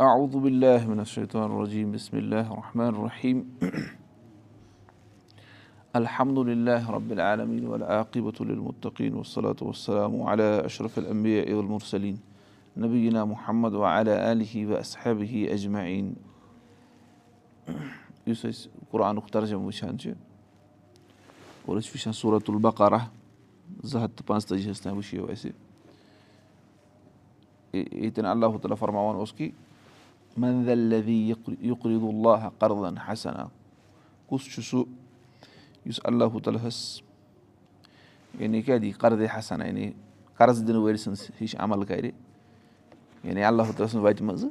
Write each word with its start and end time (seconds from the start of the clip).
اعوذ 0.00 0.34
باللہ 0.36 0.86
من 0.88 0.98
الشیطان 0.98 1.50
الرجیم 1.50 1.90
بسم 1.92 2.16
اللہ 2.16 2.50
الرحمن 2.50 2.86
الرحیم 2.86 3.40
الحمد 5.92 6.38
للہ 6.48 6.90
رب 6.90 7.10
العالمین 7.10 7.66
والعاقبة 7.66 8.44
للمتقین 8.44 9.14
والصلاة 9.14 9.56
والسلام 9.60 10.22
علی 10.22 10.42
اشرف 10.64 10.96
الانبیاء 10.98 11.44
والمرسلین 11.54 12.16
نبینا 12.76 13.24
محمد 13.24 13.74
واصحابہ 13.74 15.44
اجمعین 15.52 16.12
یُس 18.26 18.44
أسۍ 18.44 18.68
قرآنُک 18.90 19.28
ترجمہٕ 19.32 19.64
وٕچھان 19.64 19.98
چھِ 19.98 20.12
اور 21.66 21.76
أسۍ 21.76 21.82
چھِ 21.82 21.92
وٕچھان 21.94 22.12
صوٗرت 22.12 22.50
البقارہ 22.50 22.98
زٕ 23.84 24.00
ہَتھ 24.00 24.12
تہٕ 24.16 24.26
پانٛژتٲجِہَس 24.26 24.80
تام 24.80 24.96
وٕچھِو 24.96 25.26
اللہ 30.36 32.04
اللہ 32.04 32.48
قرضن 32.58 32.98
حسنا 32.98 33.46
کُس 34.26 34.44
چھُ 34.54 34.62
سُہ 34.64 34.84
یُس 35.86 36.00
اللہ 36.04 36.38
تعالیٰ 36.44 36.66
ہَس 36.66 36.78
یعنی 38.40 38.62
کیٛاہ 38.62 38.78
دِیہِ 38.78 38.94
قرضے 38.98 39.26
حسنا 39.36 39.66
یعنی 39.66 39.90
قرض 40.36 40.62
وٲلۍ 40.62 40.96
سٕنٛز 40.96 41.30
ہِش 41.40 41.56
عمل 41.58 41.84
کَرِ 41.84 42.10
یعنی 43.24 43.44
اللہ 43.44 43.62
تعالیٰ 43.62 43.88
سٕنٛزِ 43.88 44.04
وَتہِ 44.04 44.22
منٛزٕ 44.22 44.50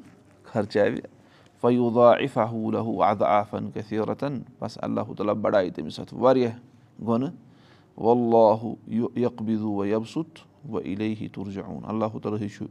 لہوٗ 2.71 3.03
اَدٕ 3.03 3.25
آفن 3.27 3.71
کیتھیٖرتن 3.71 4.41
بس 4.59 4.77
اللہ 4.81 5.13
تعالیٰ 5.17 5.35
بَڑایہِ 5.35 5.73
تٔمِس 5.73 5.99
اَتھ 5.99 6.13
واریاہ 6.13 6.57
گۄنہٕ 7.07 7.33
واللہُ 7.97 8.73
یقبِدوٗ 9.19 9.75
و 9.77 9.85
یبسُت 9.85 10.39
وَ 10.69 10.81
اِلے 10.81 11.27
تُرجاوُن 11.33 11.83
اللہ 11.87 12.17
تعالیٰ 12.23 12.39
ہٕے 12.39 12.47
چھُ 12.47 12.65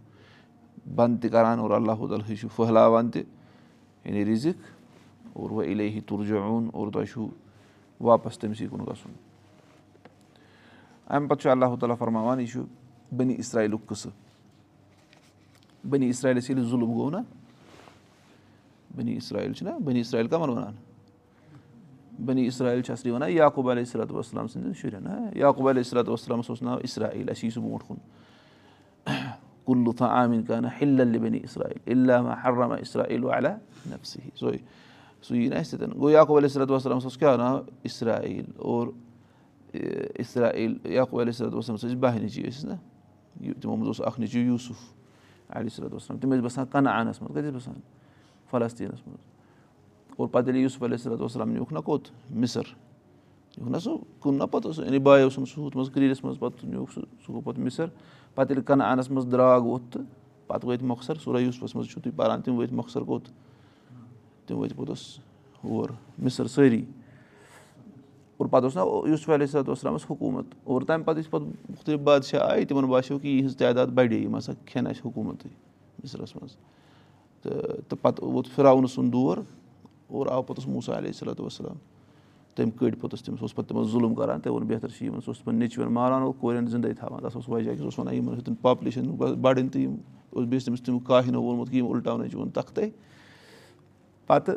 بنٛد 0.86 1.22
تہِ 1.22 1.30
کران 1.30 1.58
اور 1.58 1.70
اللہ 1.70 1.92
تعالیٰ 1.92 2.36
چھُ 2.40 2.48
پھٔہلاوان 2.56 3.10
تہِ 3.10 3.22
یعنی 4.04 4.24
رِزق 4.24 4.62
اور 5.32 5.50
وَ 5.50 5.64
اِلے 5.64 6.00
تُرجاوُن 6.06 6.68
اور 6.72 6.92
تۄہہِ 6.92 7.08
چھُو 7.08 7.28
واپس 8.00 8.38
تٔمسٕے 8.38 8.66
کُن 8.66 8.80
گژھُن 8.80 9.12
اَمہِ 11.06 11.28
پتہٕ 11.28 11.42
چھُ 11.42 11.50
اللہ 11.50 11.76
تعالیٰ 11.80 11.96
فرماوان 11.98 12.40
یہِ 12.40 12.48
چھُ 12.48 12.62
بٔنی 13.16 13.34
اسرایلُک 13.38 13.86
قٕصہٕ 13.86 14.12
بٔنی 15.90 16.08
اسرایلَس 16.08 16.50
ییٚلہِ 16.50 16.68
ظُلم 16.70 16.92
گوٚو 16.92 17.10
نا؟ 17.10 17.22
بٔنی 18.96 19.16
اسرایل 19.16 19.52
چھُنہ 19.52 19.70
بٔنی 19.84 20.00
اسرایل 20.00 20.28
کَمن 20.28 20.48
وَنان 20.48 20.74
بٔنی 22.24 22.46
اسرایل 22.46 22.82
چھِ 22.82 22.92
اَصلی 22.92 23.10
وَنان 23.10 23.30
یاقوٗب 23.32 23.70
علیہ 23.70 23.84
صلاتُ 23.84 24.12
وسلام 24.12 24.46
سٕنٛدٮ۪ن 24.46 24.72
شُرٮ۪ن 24.74 25.06
ہا 25.06 25.18
یاقوٗب 25.34 25.68
علیہ 25.68 25.82
صلاتُ 25.82 26.08
وسلامَس 26.08 26.50
اوس 26.50 26.62
ناو 26.62 26.78
اسرایل 26.82 27.30
اَسہِ 27.30 27.44
یی 27.44 27.50
سُہ 27.50 27.60
برونٛٹھ 27.60 27.84
کُن 27.88 27.96
کُلُتھا 29.70 30.06
عامِن 30.18 30.42
کانہ 30.42 30.68
ہِلل 30.80 31.18
بٔنی 31.18 31.38
اسرایل 31.44 31.78
علامہ 31.92 32.34
حرامہ 32.44 32.74
اسرایل 32.80 33.24
والا 33.24 33.54
نفسٕے 33.90 34.30
سۄے 34.38 34.56
سُہ 35.22 35.36
یی 35.36 35.48
نہٕ 35.48 35.58
اَسہِ 35.58 35.78
سۭتۍ 35.78 35.98
گوٚو 35.98 36.10
یاقوٗب 36.10 36.36
علیہ 36.36 36.48
صلاتُ 36.48 36.70
وسلامَس 36.70 37.04
اوس 37.04 37.16
کیٛاہ 37.18 37.36
ناو 37.36 37.58
اسرایل 37.84 38.44
اور 38.56 38.86
اسرایل 40.24 40.76
یاقوٗب 40.84 41.20
علیہ 41.20 41.32
صلاتُ 41.32 41.54
وسلامَس 41.54 41.84
ٲسۍ 41.84 41.96
باہ 42.00 42.18
نیٚچی 42.18 42.42
ٲسِس 42.42 42.64
نہ 42.64 42.74
تِمو 43.60 43.76
منٛز 43.76 43.86
اوس 43.86 44.00
اکھ 44.06 44.20
نیٚچوٗ 44.20 44.42
یوٗسُف 44.42 44.78
علیہ 45.56 45.76
صلاتُ 45.76 45.94
وسلام 45.94 46.18
تِم 46.18 46.32
ٲسۍ 46.32 46.44
بَسان 46.44 46.66
ٲسۍ 48.86 49.06
منٛز 49.06 49.24
اور 50.16 50.28
پَتہٕ 50.28 50.54
یوٗسُف 50.54 50.82
علیہ 50.82 50.96
صلاتُ 50.96 51.20
وسلام 51.22 51.50
نیوٗکھ 51.50 51.72
نا 51.72 51.80
کوٚت 51.80 52.10
مِثر 52.30 52.74
نا 53.68 53.78
سُہ 53.78 53.96
کُن 54.20 54.34
نا 54.34 54.46
پَتہٕ 54.46 54.66
اوس 54.66 54.78
یعنی 54.78 54.98
بایو 54.98 55.24
اوسُن 55.24 55.44
سُہ 55.44 55.60
ہُتھ 55.60 55.76
منٛز 55.76 55.90
کریٖرَس 55.94 56.24
منٛز 56.24 56.38
پَتہٕ 56.38 56.68
نیوٗکھ 56.68 56.92
سُہ 56.92 57.00
سُہ 57.00 57.32
گوٚو 57.32 57.40
پَتہٕ 57.40 57.64
مِثر 57.64 57.86
پَتہٕ 58.34 58.50
ییٚلہِ 58.50 58.66
کَنعانَس 58.66 59.10
منٛز 59.10 59.30
درٛاگ 59.32 59.60
ووٚتھ 59.60 59.92
تہٕ 59.92 60.04
پَتہٕ 60.46 60.68
وٲتۍ 60.68 60.86
مۄخصر 60.86 61.14
سورہ 61.24 61.40
یوٗسفَس 61.40 61.74
منٛز 61.74 61.88
چھُو 61.88 62.00
تُہۍ 62.00 62.16
پَران 62.16 62.42
تِم 62.42 62.58
وٲتۍ 62.58 62.74
مۄخصر 62.76 63.00
کوٚت 63.00 63.28
تِم 64.46 64.58
وٲتۍ 64.58 64.76
پوٚتُس 64.76 65.18
ہور 65.64 65.88
مِثر 66.18 66.46
سٲری 66.46 66.84
اور 68.36 68.46
پَتہٕ 68.46 68.64
اوس 68.64 68.76
نا 68.76 69.08
یوٗسف 69.08 69.30
علیہ 69.30 69.46
صلاتُ 69.46 69.68
وسلامَس 69.68 70.04
حکوٗمت 70.10 70.54
اور 70.64 70.82
تَمہِ 70.82 71.04
پَتہٕ 71.04 71.18
یُس 71.18 71.30
پَتہٕ 71.30 71.48
مُختٔلِف 71.70 72.00
بادشاہ 72.00 72.40
آیہِ 72.50 72.68
تِمن 72.68 72.84
باسیٚو 72.84 73.18
کہِ 73.18 73.28
یِہٕنٛز 73.28 73.56
تعداد 73.56 73.86
بَڑے 73.86 74.16
یِم 74.16 74.36
ہسا 74.36 74.52
کھٮ۪ن 74.66 74.86
اَسہِ 74.86 75.06
حکوٗمتٕے 75.06 75.48
مِثرَس 76.04 76.36
منٛز 76.36 76.56
تہٕ 77.42 77.98
پَتہٕ 78.02 78.24
ووت 78.28 78.46
فِراونہٕ 78.54 78.90
سُنٛد 78.94 79.12
دور 79.12 79.36
اور 80.06 80.26
آو 80.26 80.42
پوٚتُس 80.42 80.66
موٗسا 80.66 80.98
علیہ 80.98 81.12
صلاتُ 81.12 81.40
وسلام 81.40 81.76
تٔمۍ 82.60 82.70
کٔڑۍ 82.78 83.00
پوٚتُس 83.00 83.22
تٔمِس 83.22 83.42
اوس 83.42 83.54
پَتہٕ 83.54 83.68
تِمن 83.68 83.84
ظُلُم 83.84 84.14
کران 84.14 84.40
تٔمۍ 84.40 84.54
ووٚن 84.54 84.66
بہتر 84.68 84.88
چھُ 84.88 85.04
یِمن 85.04 85.20
سُہ 85.20 85.28
اوس 85.28 85.38
تِمن 85.38 85.54
نیٚچوٮ۪ن 85.54 85.92
ماران 85.92 86.22
اور 86.22 86.32
کورٮ۪ن 86.40 86.66
زِندَے 86.66 86.92
تھاوان 86.94 87.22
تَتھ 87.22 87.36
اوس 87.36 87.48
وجہ 87.48 87.76
سُہ 87.76 87.84
اوس 87.84 87.98
وَنان 87.98 88.14
یِمن 88.14 88.34
ہیٚتُن 88.34 88.54
پاپلیشن 88.54 89.10
بَڑٕنۍ 89.10 89.68
تہٕ 89.72 89.82
یِم 89.82 89.96
اوس 90.30 90.46
بیٚیہِ 90.46 90.60
چھُ 90.60 90.66
تٔمِس 90.66 90.82
تِم 90.82 90.98
کاہِنو 90.98 91.42
ووٚنمُت 91.42 91.74
یِم 91.74 91.86
اُلٹاونٕچ 91.86 92.34
ووٚن 92.34 92.50
تَختے۔ 92.50 92.88
پَتہٕ 94.26 94.56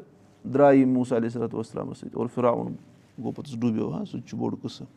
درٛاے 0.53 0.78
یِم 0.78 0.94
موٗسا 0.94 1.18
علیہ 1.18 1.30
صلاتُ 1.30 1.56
وسلامَس 1.56 1.97
سۭتۍ 1.97 2.19
اور 2.19 2.28
فِراوُن 2.34 2.74
گوٚو 3.18 3.31
پوٚتُس 3.31 3.56
ڈُبیو 3.59 3.94
ہا 3.94 4.06
سُہ 4.06 4.19
تہِ 4.19 4.30
چھُ 4.30 4.38
بوٚڑ 4.38 4.56
قٕصہٕ۔ 4.62 4.88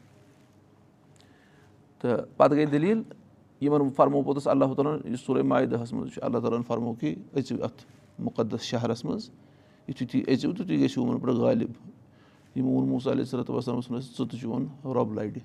تہٕ 2.01 2.25
پَتہٕ 2.37 2.57
گٔے 2.57 2.67
دٔلیٖل 2.67 3.03
یِمن 3.61 3.91
فرمو 3.97 4.23
پوٚتُس 4.23 4.47
اللہ 4.47 4.75
تعالیٰ 4.77 4.95
ہن 4.95 5.13
یُس 5.13 5.21
سورُے 5.21 5.43
مایدہَس 5.43 5.93
منٛز 5.93 6.13
چھُ 6.13 6.23
اللہ 6.23 6.39
تعالیٰ 6.39 6.59
ہن 6.59 6.65
فرمو 6.67 6.95
کہِ 6.95 7.15
أژِو 7.37 7.63
اَتھ 7.65 7.85
مُقدس 8.19 8.63
شہرَس 8.63 9.05
منٛز 9.05 9.31
یِتھُے 9.89 10.07
تُہۍ 10.07 10.23
أژِو 10.33 10.53
تِتھُے 10.53 10.77
گٔژھِو 10.81 11.03
یِمن 11.03 11.19
پٮ۪ٹھ 11.19 11.37
غالِب 11.37 11.71
یِمو 12.57 12.71
ووٚن 12.71 12.89
موٗسا 12.89 13.11
علیہ 13.11 13.35
ووٚن 13.35 13.97
اَسہِ 13.97 14.17
ژٕ 14.17 14.27
تہِ 14.31 14.41
چون 14.41 14.67
رۄب 14.85 15.13
لَڑِ۔ 15.13 15.39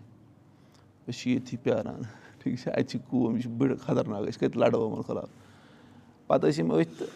أسۍ 1.07 1.19
چھِ 1.19 1.31
ییٚتھی 1.31 1.57
پیاران۔ 1.57 2.01
ٹھیٖک 2.39 2.59
چھا؟ 2.59 2.71
اَتہِ 2.71 2.87
چھِ 2.87 2.99
قوم 3.09 3.35
یہِ 3.35 3.43
چھِ 3.43 3.51
بٔڑ 3.51 3.75
خطرناک۔ 3.75 4.21
أسۍ 4.21 4.39
کَتہِ 4.39 4.55
لَڑو 4.55 4.89
یِمن 4.89 5.01
خٕلاف؟ 5.01 5.29
پَتہٕ 6.27 6.49
ٲسۍ 6.49 6.59
یِم 6.59 6.71
أتھۍ 6.73 6.97
تہٕ 6.97 7.07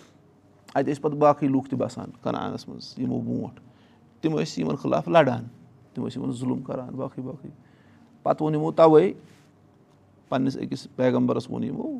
اَتہِ 0.74 0.94
ٲسۍ 0.94 1.02
پَتہٕ 1.02 1.18
باقٕے 1.18 1.48
لُکھ 1.48 1.70
تہِ 1.70 1.80
بَسان 1.80 2.10
کَنعانَس 2.22 2.68
منٛز 2.68 2.94
یِمو 2.98 3.22
برونٛٹھ۔ 3.22 3.60
تِم 4.22 4.40
ٲسۍ 4.40 4.58
یِمن 4.58 4.76
خٕلاف 4.76 5.08
لَڑان۔ 5.08 5.44
تِم 5.94 6.08
ٲسۍ 6.08 6.22
یِمن 6.22 6.34
ظُلُم 6.34 6.62
کران 6.62 6.96
باقٕے 6.96 7.22
باقٕے۔ 7.22 7.50
پَتہٕ 8.24 8.42
ووٚن 8.42 8.56
یِمو 8.56 8.72
تَوے 8.72 9.14
پَنٕنِس 10.30 10.58
أکِس 10.58 10.88
پیغمبرَس 10.96 11.50
ووٚن 11.50 11.64
یِمو 11.64 12.00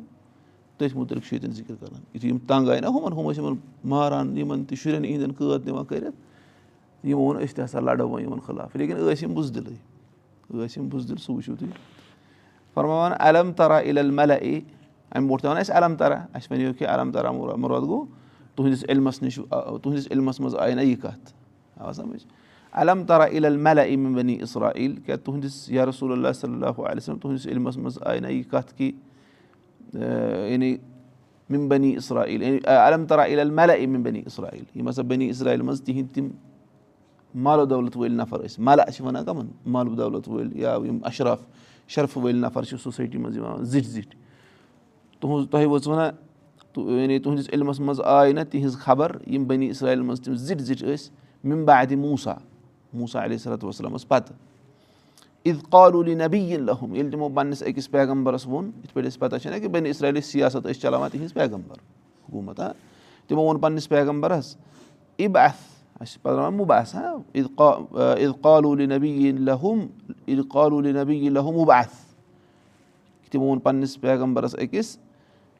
تٔتھۍ 0.76 0.96
مُتعلِق 0.96 1.24
چھُ 1.24 1.32
ییٚتٮ۪ن 1.32 1.52
ذِکِر 1.52 1.74
کران۔ 1.80 2.00
یِتھُے 2.14 2.28
یِم 2.28 2.38
تنٛگ 2.46 2.68
آیہِ 2.68 2.80
نا 2.80 2.88
ہُمَن 2.88 3.12
ہُم 3.12 3.30
ٲسۍ 3.30 3.44
یِمن 3.44 3.56
ماران 3.84 4.38
یِمن 4.38 4.64
تہِ 4.64 4.78
شُرٮ۪ن 4.78 5.04
یِہِنٛدٮ۪ن 5.04 5.32
قٲد 5.32 5.66
دِوان 5.66 5.84
کٔرِتھ 5.84 6.25
یِمو 7.04 7.20
ووٚن 7.20 7.42
أسۍ 7.42 7.54
تہِ 7.54 7.64
ہسا 7.64 7.80
لَڑو 7.80 8.08
وۄنۍ 8.08 8.22
یِمن 8.22 8.40
خٕلاف 8.40 8.76
لیکِن 8.76 8.96
ٲسۍ 8.96 9.22
یِم 9.22 9.34
بُزدِلٕے 9.34 9.74
ٲسۍ 10.50 10.76
یِم 10.76 10.88
بُزدِل 10.88 11.16
سُہ 11.16 11.34
وٕچھِو 11.34 11.54
تُہۍ۔ 11.58 11.70
فرماوان 12.74 13.12
علم 13.18 13.52
ترا 13.52 13.80
عل 13.80 14.10
ملہ 14.10 14.32
اے 14.32 14.60
اَمہِ 15.10 15.28
برونٛٹھ 15.28 15.42
تہِ 15.42 15.50
وَنان 15.50 15.60
اَسہِ 15.60 15.76
علم 15.76 15.94
ترا 15.96 16.24
اَسہِ 16.34 16.52
وَنیو 16.52 16.72
کہِ 16.78 16.88
علم 16.88 17.12
ترا 17.12 17.30
مُراد 17.30 17.80
گوٚو 17.80 18.04
تُہنٛدِس 18.54 18.84
علمَس 18.88 19.22
نِش 19.22 19.34
تُہنٛدِس 19.82 20.08
علمَس 20.10 20.40
منٛز 20.40 20.56
آیہِ 20.56 20.74
نہ 20.74 20.80
یہِ 20.80 21.00
کَتھ۔ 21.02 21.32
آو 21.76 21.92
سَمجھ۔ 21.92 22.26
علم 22.72 23.04
ترا 23.04 23.26
عل 23.26 23.56
ملہ 23.56 23.80
اے 23.80 23.96
بنی 23.96 24.38
اسرا 24.42 24.68
عیٖل 24.68 24.94
کیٛاہ 24.96 25.24
تُہنٛدِس 25.24 25.70
یا 25.70 25.86
رسول 25.86 26.12
اللہ 26.12 26.32
صلی 26.32 26.52
اللہ 26.52 26.78
وسلم 26.78 27.18
تُہنٛدِس 27.18 27.46
علمَس 27.46 27.76
منٛز 27.76 27.98
آیہِ 28.00 28.20
نہ 28.20 28.26
یہِ 28.26 28.44
کَتھ 28.50 28.74
کہِ 28.74 28.92
یعنی 30.50 30.76
مِم 31.50 31.68
بنی 31.68 31.96
اسرا 31.96 32.24
عیٖل 32.24 32.66
علم 32.66 33.06
ترا 33.06 33.24
عل 33.24 33.50
ملہ 33.50 33.72
اے 33.72 33.86
بنی 33.86 34.22
اسرا 34.26 34.46
عیٖل 34.52 34.78
یِم 34.78 34.88
ہسا 34.88 35.02
بنی 35.02 35.30
اسرایل 35.30 35.62
منٛز 35.62 35.82
تِہنٛدۍ 35.82 36.14
تِم 36.14 36.28
مالو 37.34 37.64
دولت 37.64 37.96
وٲلۍ 37.96 38.16
نفر 38.16 38.44
ٲسۍ 38.44 38.62
ملہ 38.62 38.90
چھِ 38.94 39.04
وَنان 39.04 39.24
کَمن 39.24 39.46
مالو 39.66 39.94
دولت 39.94 40.28
وٲلۍ 40.28 40.56
یا 40.60 40.76
یِم 40.84 40.98
اشراف 41.04 41.40
شرفہٕ 41.88 42.22
وٲلۍ 42.22 42.40
نفر 42.40 42.64
چھِ 42.64 42.78
سوسایٹی 42.82 43.18
منٛز 43.18 43.36
یِوان 43.36 43.64
زِٹھۍ 43.64 43.88
زِٹھۍ 43.88 44.16
تُہُنٛز 45.20 45.48
تۄہہِ 45.50 45.66
وٲژ 45.66 45.86
وَنان 45.88 46.14
یعنی 46.76 47.18
تُہنٛدِس 47.18 47.48
علمَس 47.52 47.80
منٛز 47.80 48.00
آے 48.04 48.32
نہ 48.32 48.40
تِہنٛز 48.50 48.76
خبر 48.78 49.16
یِم 49.26 49.44
بنی 49.44 49.70
اسرایل 49.70 50.00
منٛز 50.02 50.20
تِم 50.20 50.34
زِٹھۍ 50.34 50.64
زِٹھۍ 50.64 50.86
ٲسۍ 50.86 51.10
مِمبا 51.44 51.78
اَدِ 51.80 51.94
موٗسا 51.94 52.34
موٗسا 52.92 53.24
علیہ 53.24 53.38
صلاتُ 53.38 53.64
وسلامَس 53.64 54.08
پَتہٕ 54.08 54.34
عید 55.46 55.56
قالوٗلی 55.70 56.14
نبی 56.14 56.56
لحم 56.56 56.94
ییٚلہِ 56.94 57.12
تِمو 57.12 57.28
پَنٕنِس 57.28 57.62
أکِس 57.62 57.90
پیغمبرَس 57.90 58.46
ووٚن 58.46 58.70
یِتھ 58.82 58.94
پٲٹھۍ 58.94 59.06
اَسہِ 59.06 59.20
پَتہ 59.20 59.36
چھَنہ 59.42 59.58
کہِ 59.58 59.68
بنی 59.68 59.90
اسرایلٕچ 59.90 60.24
سِیاست 60.24 60.66
ٲسۍ 60.66 60.80
چلاوان 60.80 61.10
تِہنٛز 61.10 61.34
پیغمبر 61.34 61.76
حکوٗمت 62.28 62.60
ہا 62.60 62.72
تِمو 63.28 63.42
ووٚن 63.42 63.58
پَنٕنِس 63.60 63.88
پیغمبرَس 63.88 64.56
اِب 65.16 65.38
اَتھ 66.00 66.18
تِمو 73.30 73.44
ووٚن 73.44 73.58
پَنٕنِس 73.58 74.00
پیغمبرَس 74.00 74.54
أکِس 74.54 74.98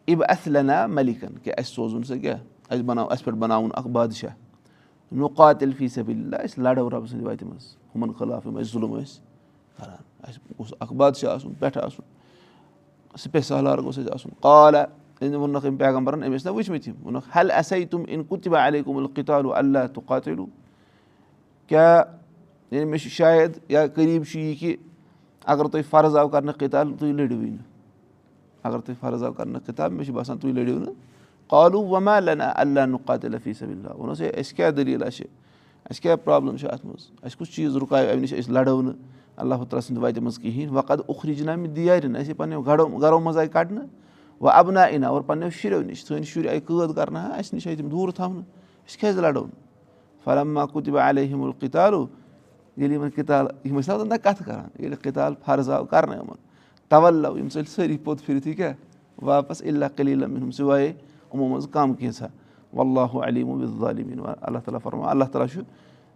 اِب 0.07 0.23
اَتھ 0.29 0.49
لنا 0.49 0.87
مٔلِکَن 0.87 1.39
کہِ 1.43 1.53
اَسہِ 1.59 1.75
سوزُن 1.75 2.03
سُہ 2.05 2.19
کیٛاہ 2.19 2.39
اَسہِ 2.71 2.85
بَناو 2.85 3.07
اَسہِ 3.11 3.25
پٮ۪ٹھ 3.25 3.37
بَناوُن 3.39 3.71
اَکھ 3.75 3.89
بادشاہ 3.89 4.35
نُقاتِل 5.13 5.73
فی 5.79 5.89
صبِلہ 5.89 6.37
أسۍ 6.45 6.63
لَڑو 6.63 6.91
رۄبہٕ 6.91 7.07
سٕنٛدِ 7.07 7.27
وَتہِ 7.27 7.49
منٛز 7.49 7.77
ہُمَن 7.95 8.13
خٕلاف 8.13 8.47
یِم 8.47 8.57
اَسہِ 8.57 8.73
ظُلم 8.73 8.95
ٲسۍ 8.97 9.21
کَران 9.79 10.03
اَسہِ 10.23 10.41
گوٚژھ 10.59 10.75
اَکھ 10.81 10.93
بادشاہ 10.93 11.35
آسُن 11.35 11.53
پٮ۪ٹھٕ 11.59 11.83
آسُن 11.85 13.19
سِپے 13.19 13.41
سالار 13.41 13.79
گوٚژھ 13.79 13.99
اَسہِ 13.99 14.15
آسُن 14.15 14.31
أمۍ 15.23 15.35
ووٚنُکھ 15.35 15.67
أمۍ 15.67 16.37
ٲسۍ 16.37 16.45
نہ 16.45 16.51
وٕچھمٕتۍ 16.51 16.89
یِم 16.89 16.95
ووٚنُکھ 17.03 17.37
حل 17.37 17.51
اَسے 17.51 17.85
تِم 17.91 18.03
اِن 18.09 18.25
کُتبہ 18.25 18.59
علی 18.67 18.83
کُم 18.83 18.97
القتالوٗ 18.97 19.53
اللہ 19.57 19.87
تہٕ 19.95 20.07
قاتلوٗ 20.07 20.47
کیٛاہ 21.69 22.03
یعنی 22.71 22.85
مےٚ 22.85 22.99
چھُ 23.03 23.11
شاید 23.11 23.59
یا 23.69 23.87
قریٖب 23.95 24.25
چھُ 24.31 24.39
یہِ 24.39 24.59
کہِ 24.61 24.77
اگر 25.45 25.65
تۄہہِ 25.65 25.85
فرض 25.91 26.17
آو 26.17 26.29
کَرنہٕ 26.29 26.55
قتال 26.59 26.93
تُہۍ 26.99 27.13
لٔڑِوٕے 27.13 27.51
نہٕ 27.51 27.65
اگر 28.63 28.79
تۄہہِ 28.79 28.99
فرض 29.01 29.23
آو 29.25 29.33
کَرنہٕ 29.33 29.61
کِتاب 29.67 29.93
مےٚ 29.93 30.05
چھُ 30.07 30.15
باسان 30.15 30.39
تُہۍ 30.39 30.53
لٔڑِو 30.53 30.79
نہٕ 30.79 30.95
قالوٗ 31.49 31.85
وَما 31.89 32.19
لنا 32.21 32.53
اللہ 32.55 32.81
صبِ 33.07 33.71
اللہ 33.73 33.95
ووٚنُس 33.97 34.21
ہے 34.21 34.29
اَسہِ 34.29 34.57
کیٛاہ 34.57 34.71
دٔلیٖل 34.71 35.11
چھِ 35.11 35.27
اَسہِ 35.91 36.03
کیٛاہ 36.03 36.17
پرٛابلِم 36.17 36.57
چھِ 36.57 36.69
اَتھ 36.71 36.87
منٛز 36.87 37.11
اَسہِ 37.23 37.39
کُس 37.39 37.55
چیٖز 37.55 37.77
رُکایو 37.77 38.11
اَمہِ 38.11 38.21
نِش 38.23 38.33
أسۍ 38.33 38.53
لَڑو 38.53 38.81
نہٕ 38.83 38.95
اللہ 39.37 39.55
تعالیٰ 39.55 39.81
سٕنٛدِ 39.81 40.03
وَتہِ 40.03 40.23
منٛز 40.23 40.39
کِہیٖنۍ 40.39 40.73
وۄنۍ 40.73 40.87
قد 40.87 41.01
اُخرِجنا 41.07 41.55
مےٚ 41.57 41.73
دیارٮ۪ن 41.77 42.17
اَسے 42.17 42.35
پَنٕنٮ۪و 42.35 42.63
گرو 42.67 42.87
گرو 42.87 43.21
منٛز 43.21 43.39
آیہِ 43.39 43.51
کَڑنہٕ 43.53 43.85
وۄنۍ 44.41 44.53
اَبنا 44.59 44.83
اِنا 44.85 45.09
اور 45.09 45.23
پَنٕنٮ۪و 45.23 45.51
شُرٮ۪و 45.51 45.83
نِش 45.83 46.05
سٲنۍ 46.05 46.23
شُرۍ 46.33 46.49
آیہِ 46.49 46.61
قٲد 46.67 46.95
کَرنہٕ 46.97 47.39
اَسہِ 47.39 47.55
نِش 47.55 47.67
آیہِ 47.67 47.79
تِم 47.79 47.89
دوٗر 47.89 48.11
تھاونہٕ 48.17 48.45
أسۍ 48.89 48.99
کیٛازِ 49.01 49.19
لَڑو 49.21 49.45
نہٕ 49.45 50.25
فلما 50.25 50.67
کُتِبہ 50.67 51.01
علیہم 51.09 51.43
القتالو 51.45 52.07
ییٚلہِ 52.77 52.95
یِمن 52.95 53.11
کِتال 53.11 53.47
یِم 53.65 53.79
ٲسۍ 53.79 54.05
نہ 54.05 54.15
کَتھٕ 54.23 54.45
کَران 54.47 54.69
ییٚلہِ 54.79 55.03
کِتال 55.03 55.35
فرض 55.45 55.71
آو 55.71 55.85
کَرنہٕ 55.85 56.17
یِمن 56.17 56.37
تَوَلو 56.91 57.37
یِم 57.39 57.49
ژٔلۍ 57.53 57.71
سٲری 57.75 57.97
پوٚت 58.05 58.25
پھِرِتھ 58.27 58.49
یہِ 58.49 58.57
کیٛاہ 58.57 58.75
واپَس 59.25 59.63
اللہ 59.67 59.97
کلیٖلم 59.97 60.37
ہُم 60.43 60.51
سِوایے 60.51 60.87
یِمو 60.87 61.49
منٛز 61.49 61.69
کَم 61.73 61.95
کینٛژھا 61.95 62.27
واللہ 62.77 63.19
علیٖم 63.27 63.65
ظالمیٖن 63.81 64.21
اللہ 64.41 64.59
تعالیٰ 64.65 64.81
فرما 64.83 65.11
اللہ 65.11 65.25
تعالیٰ 65.33 65.53
چھُ 65.53 65.61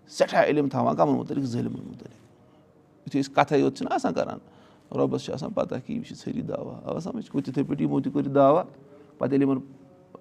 سٮ۪ٹھاہ 0.09 0.45
علم 0.45 0.69
تھاوان 0.69 0.97
کَمن 0.97 1.15
مُتعلِق 1.19 1.45
ظٲلمَن 1.45 1.87
مُتعلِق 1.89 3.07
یُتھُے 3.07 3.21
أسۍ 3.21 3.35
کَتھے 3.35 3.59
یوت 3.59 3.77
چھِنہ 3.77 3.95
آسان 3.95 4.15
کَران 4.15 4.39
رۄبَس 4.97 5.25
چھِ 5.25 5.33
آسان 5.35 5.53
پَتہ 5.55 5.75
کہِ 5.87 5.97
یِم 5.97 6.03
چھِ 6.03 6.15
ژھٔری 6.17 6.43
دعوا 6.43 6.79
اَوا 6.85 7.01
سَمٕجھ 7.01 7.31
گوٚو 7.33 7.43
تِتھٕے 7.45 7.63
پٲٹھۍ 7.63 7.83
یِمو 7.83 8.01
تہِ 8.01 8.13
کٔرِتھ 8.13 8.35
دعوا 8.35 8.63
پَتہٕ 9.19 9.33
ییٚلہِ 9.33 9.49
یِمَن 9.49 9.59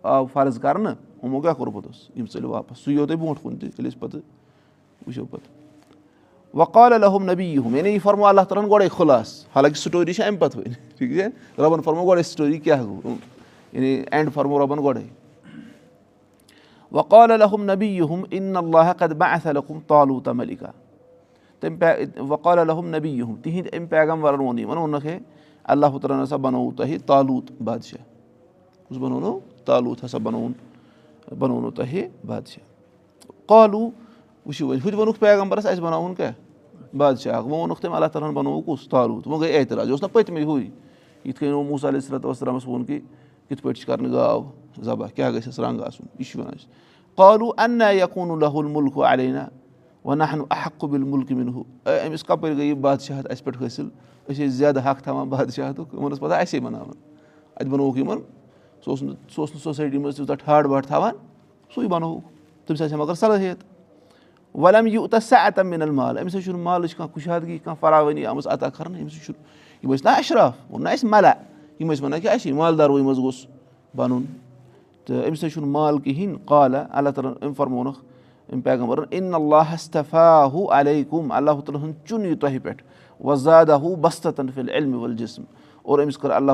آو 0.02 0.26
فرض 0.34 0.60
کَرنہٕ 0.60 0.96
یِمو 1.24 1.42
کیٛاہ 1.42 1.54
کوٚر 1.54 1.72
پوٚتُس 1.72 2.10
یِم 2.16 2.26
ژٔلۍ 2.26 2.50
واپَس 2.50 2.78
سُہ 2.80 2.92
یِیو 2.92 3.06
تۄہہِ 3.06 3.20
برونٛٹھ 3.20 3.42
کُن 3.44 3.58
تہِ 3.58 3.66
ییٚلہِ 3.70 3.88
أسۍ 3.88 4.00
پَتہٕ 4.00 4.22
وٕچھو 5.08 5.26
پَتہٕ 5.26 5.58
وقال 6.54 6.94
الحم 6.94 7.30
نبی 7.32 7.58
ہُم 7.58 7.76
یعنی 7.76 7.90
یہِ 7.90 8.02
فرمو 8.04 8.26
اللہ 8.28 8.42
تعالیٰ 8.42 8.64
ہَن 8.64 8.72
گۄڈَے 8.72 8.88
خُلاص 8.90 9.46
حالانکہِ 9.56 9.80
سٹوری 9.80 10.14
چھِ 10.14 10.24
اَمہِ 10.24 10.40
پَتہٕ 10.40 10.60
وۄنۍ 10.60 10.74
ٹھیٖک 10.98 11.18
چھا 11.18 11.64
رۄبَن 11.64 11.82
فرمو 11.82 12.06
گۄڈَے 12.08 12.24
سٹوری 12.24 12.58
کیٛاہ 12.58 12.84
گوٚو 12.84 13.16
یعنی 13.74 14.04
اٮ۪نٛڈ 14.12 14.34
فرمو 14.34 14.60
رۄبَن 14.60 14.84
گۄڈَے 14.84 15.04
وقال 16.92 17.32
الحم 17.32 17.72
نبی 17.72 18.00
ہُم 18.00 18.24
اِن 18.30 18.58
اللہ 18.58 18.92
قدبہ 18.98 19.26
اصلُم 19.26 19.80
تالوٗ 19.88 20.34
ملکا 20.34 20.72
تٔمۍ 21.60 21.80
پے 21.80 22.22
وقال 22.22 22.60
الحم 22.60 22.96
نبی 22.96 23.22
ہُم 23.22 23.36
تِہِنٛدۍ 23.36 23.80
أمۍ 23.80 23.90
پیغم 23.90 24.24
وَرَن 24.24 24.40
ووٚن 24.40 24.60
یِمَن 24.60 24.78
ووٚنُکھ 24.78 25.06
ہے 25.06 25.20
اللہ 25.64 25.86
تعالیٰ 25.86 26.18
ہَن 26.18 26.24
ہسا 26.24 26.36
بَنووُ 26.36 26.76
تۄہہِ 26.76 26.98
تالوٗت 27.06 27.52
بادشاہ۔ 27.64 28.04
کُس 28.90 28.98
بَنوونو 28.98 29.40
تالوٗت 29.66 30.06
ہسا 30.06 30.18
بَنووُن 30.18 30.52
بَنوونو 31.40 31.72
تۄہہِ 31.72 32.08
بادشاہ۔ 32.26 32.64
قالوٗ 33.46 33.90
وٕچھِو 34.46 34.68
وۄنۍ 34.68 34.80
ہُہ 34.86 34.90
تہِ 34.90 34.94
ووٚنُکھ 34.94 35.20
پیغمبرَس 35.20 35.66
اَسہِ 35.66 35.84
بَناوُن 35.84 36.16
کیٛاہ 36.16 36.34
بادشاہ۔ 36.96 37.42
وۄنۍ 37.42 37.52
ووٚنُکھ 37.52 37.82
تٔمۍ 37.82 37.96
اللہ 37.96 38.08
تعالیٰ 38.08 38.30
ہَن 38.30 38.36
بَنووُ 38.36 38.62
کُس 38.66 38.90
تالوٗت 38.90 39.28
وۄنۍ 39.28 39.40
گٔے 39.40 39.58
اعتراض 39.58 39.86
یہِ 39.86 39.92
اوس 39.92 40.02
نہ 40.02 40.08
پٔتمہِ 40.08 40.46
کٔنۍ 41.40 41.66
موسا 41.70 41.90
علیہ 41.90 42.00
صلاتُ 42.00 42.26
وسلامَس 42.26 42.68
ووٚن 42.68 42.86
کہِ 42.86 43.00
کِتھ 43.50 43.62
پٲٹھۍ 43.62 43.82
چھِ 43.82 43.88
کَرنہٕ 43.88 44.14
گاو 44.14 44.44
ذبح 44.84 45.08
کیٛاہ 45.08 45.32
گژھِ 45.32 45.48
اَسہِ 45.48 45.66
رنٛگ 45.66 45.82
آسُن 45.82 46.06
یہِ 46.20 46.28
چھُ 46.28 46.40
وَنان 46.40 46.54
اَسہِ 46.54 46.70
قالوٗ 47.16 47.52
اَنا 47.58 47.90
یقوٗن 47.90 48.32
اللہُ 48.32 48.58
المُلکُ 48.58 49.04
علینا 49.04 49.48
وَنہ 50.10 50.24
ہن 50.34 50.40
احق 50.52 50.86
بِل 50.86 51.04
مُلکہٕ 51.04 51.38
مِنہُ 51.38 51.64
أمِس 51.86 52.24
کَپٲرۍ 52.24 52.56
گٔے 52.58 52.66
یہِ 52.66 52.76
بادشاہت 52.82 53.32
اَسہِ 53.32 53.44
پٮ۪ٹھ 53.46 53.64
حٲصِل 53.64 53.88
أسۍ 54.30 54.34
ٲسۍ 54.36 54.48
زیادٕ 54.58 54.82
حق 54.86 55.02
تھاوان 55.04 55.28
بادشاہتُک 55.30 55.94
یِمن 55.94 56.12
ٲس 56.12 56.20
پَتہ 56.20 56.34
اَسے 56.34 56.60
بَناوان 56.60 56.98
اَتہِ 57.56 57.70
بَنووُکھ 57.72 57.98
یِمن 57.98 58.20
سُہ 58.86 58.90
اوس 58.92 59.02
نہٕ 59.04 59.16
سُہ 59.36 59.42
اوس 59.42 59.52
نہٕ 59.54 59.62
سوسایٹی 59.64 59.98
منٛز 59.98 60.16
تیوٗتاہ 60.16 60.36
ٹھاٹھ 60.46 60.68
باٹھ 60.68 60.88
تھاوان 60.88 61.16
سُے 61.76 61.88
بَنووُکھ 61.88 62.26
تٔمِس 62.66 62.82
آسہِ 62.82 62.94
ہا 62.94 63.04
مگر 63.04 63.14
صلٲحیت 63.14 63.64
وَلم 64.56 64.88
یوٗتاہ 64.88 65.20
سا 65.28 65.38
اَتم 65.46 65.68
مِنَل 65.70 65.92
مال 66.00 66.18
أمِس 66.18 66.36
حظ 66.36 66.44
چھُنہٕ 66.44 66.62
مالٕچ 66.64 66.96
کانٛہہ 66.96 67.14
خُشحدگی 67.14 67.58
کانٛہہ 67.58 67.80
فراوٲنی 67.80 68.26
آمٕژ 68.26 68.48
عطا 68.48 68.70
کَرنہٕ 68.70 69.02
أمِس 69.02 69.26
چھُ 69.26 69.34
یِم 69.84 69.94
ٲسۍ 69.94 70.06
نا 70.06 70.12
اَشراف 70.12 70.54
ووٚن 70.70 70.84
نہ 70.84 70.90
اَسہِ 70.90 71.10
مَلا 71.10 71.34
یِم 71.80 71.92
ٲسۍ 71.92 72.04
وَنان 72.04 72.22
کہِ 72.22 72.30
اَسہِ 72.34 72.52
مالداروٕے 72.54 73.04
منٛز 73.04 73.18
گوٚژھ 73.18 73.48
بَنُن 73.96 74.24
تہٕ 75.06 75.28
أمِس 75.28 75.44
حظ 75.44 75.54
چھُنہٕ 75.54 75.70
مال 75.70 76.00
کِہیٖنۍ 76.00 76.38
قالا 76.46 76.86
اللہ 76.90 77.10
تعالیٰ 77.10 77.32
ہَن 77.32 77.46
أمۍ 77.46 77.54
فرمونَکھ 77.58 78.00
علیکُم 80.72 81.32
اللہ 81.32 81.52
چُن 82.06 82.26
یہِ 82.26 82.40
تۄہہِ 82.40 82.64
پٮ۪ٹھ 82.64 82.84
وزادہ 83.26 83.72
ہُہ 83.72 83.96
بستن 83.96 84.50
فِل 84.56 84.70
علمہِ 84.70 85.02
ول 85.02 85.16
جِسم 85.16 85.44
اور 85.82 86.00
أمِس 86.00 86.18
کٔر 86.18 86.32
اللہ 86.32 86.52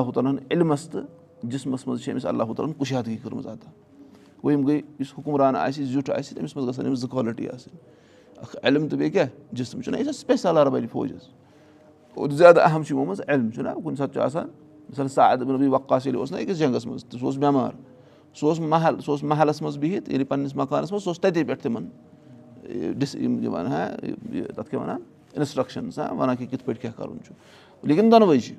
علمَس 0.50 0.88
تہٕ 0.88 1.04
جِسمَس 1.42 1.86
منٛز 1.86 2.02
چھِ 2.04 2.12
أمِس 2.12 2.26
اللہ 2.26 2.42
تعالیٰ 2.42 2.66
ہَن 2.66 2.72
کُشادگی 2.78 3.16
کٔرمٕژ 3.16 3.46
عطا 3.46 3.70
گوٚو 4.42 4.52
یِم 4.52 4.66
گٔے 4.66 4.80
یُس 4.98 5.12
حُکُمران 5.18 5.56
آسہِ 5.56 5.84
زیُٹھ 5.84 6.10
آسہِ 6.10 6.36
تٔمِس 6.36 6.56
منٛز 6.56 6.68
گژھن 6.68 6.86
أمِس 6.86 6.98
زٕ 6.98 7.08
کالٹی 7.10 7.48
آسٕنۍ 7.48 7.78
اکھ 8.42 8.56
علم 8.62 8.88
تہٕ 8.88 8.98
بیٚیہِ 8.98 9.12
کیاہ 9.12 9.26
جِسم 9.52 9.80
چھُنہ 9.80 9.96
یہِ 9.96 10.04
چھِ 10.04 10.14
سپیسالار 10.14 10.66
بَنہِ 10.66 10.90
فوجَس 10.92 11.28
اور 12.14 12.30
زیادٕ 12.30 12.62
اہم 12.64 12.82
چھُ 12.82 12.92
یِمو 12.92 13.04
منٛز 13.04 13.20
علم 13.28 13.50
چھُنہ 13.50 13.68
کُنہِ 13.84 13.96
ساتہٕ 13.98 14.12
چھُ 14.12 14.20
آسان 14.20 14.48
مِثال 14.88 15.08
سعد 15.08 15.36
وقاص 15.70 16.06
ییٚلہِ 16.06 16.20
اوس 16.20 16.32
نہ 16.32 16.36
أکِس 16.36 16.58
جنٛگَس 16.58 16.86
منٛز 16.86 17.04
تہٕ 17.04 17.18
سُہ 17.18 17.26
اوس 17.26 17.36
بٮ۪مار 17.36 17.72
سُہ 18.40 18.46
اوس 18.46 18.60
محل 18.60 19.00
سُہ 19.04 19.10
اوس 19.10 19.22
محلَس 19.22 19.62
منٛز 19.62 19.78
بِہِتھ 19.78 20.08
ییٚلہِ 20.10 20.28
پَنٕنِس 20.28 20.56
مکانَس 20.56 20.92
منٛز 20.92 21.04
سُہ 21.04 21.10
اوس 21.10 21.20
تَتے 21.20 21.44
پٮ۪ٹھ 21.44 21.62
تِمَن 21.62 21.88
دِوان 23.42 23.66
ہا 23.66 23.88
یہِ 24.32 24.46
تَتھ 24.56 24.70
کیاہ 24.70 24.82
وَنان 24.82 25.00
اِنسٹرٛکشَنٕز 25.34 25.98
ہا 25.98 26.12
وَنان 26.12 26.36
کہِ 26.36 26.50
کِتھ 26.50 26.64
پٲٹھۍ 26.64 26.80
کیاہ 26.80 26.92
کَرُن 26.96 27.18
چھُ 27.24 27.32
لیکِن 27.82 28.12
دۄنوَے 28.12 28.38
چھِ 28.40 28.54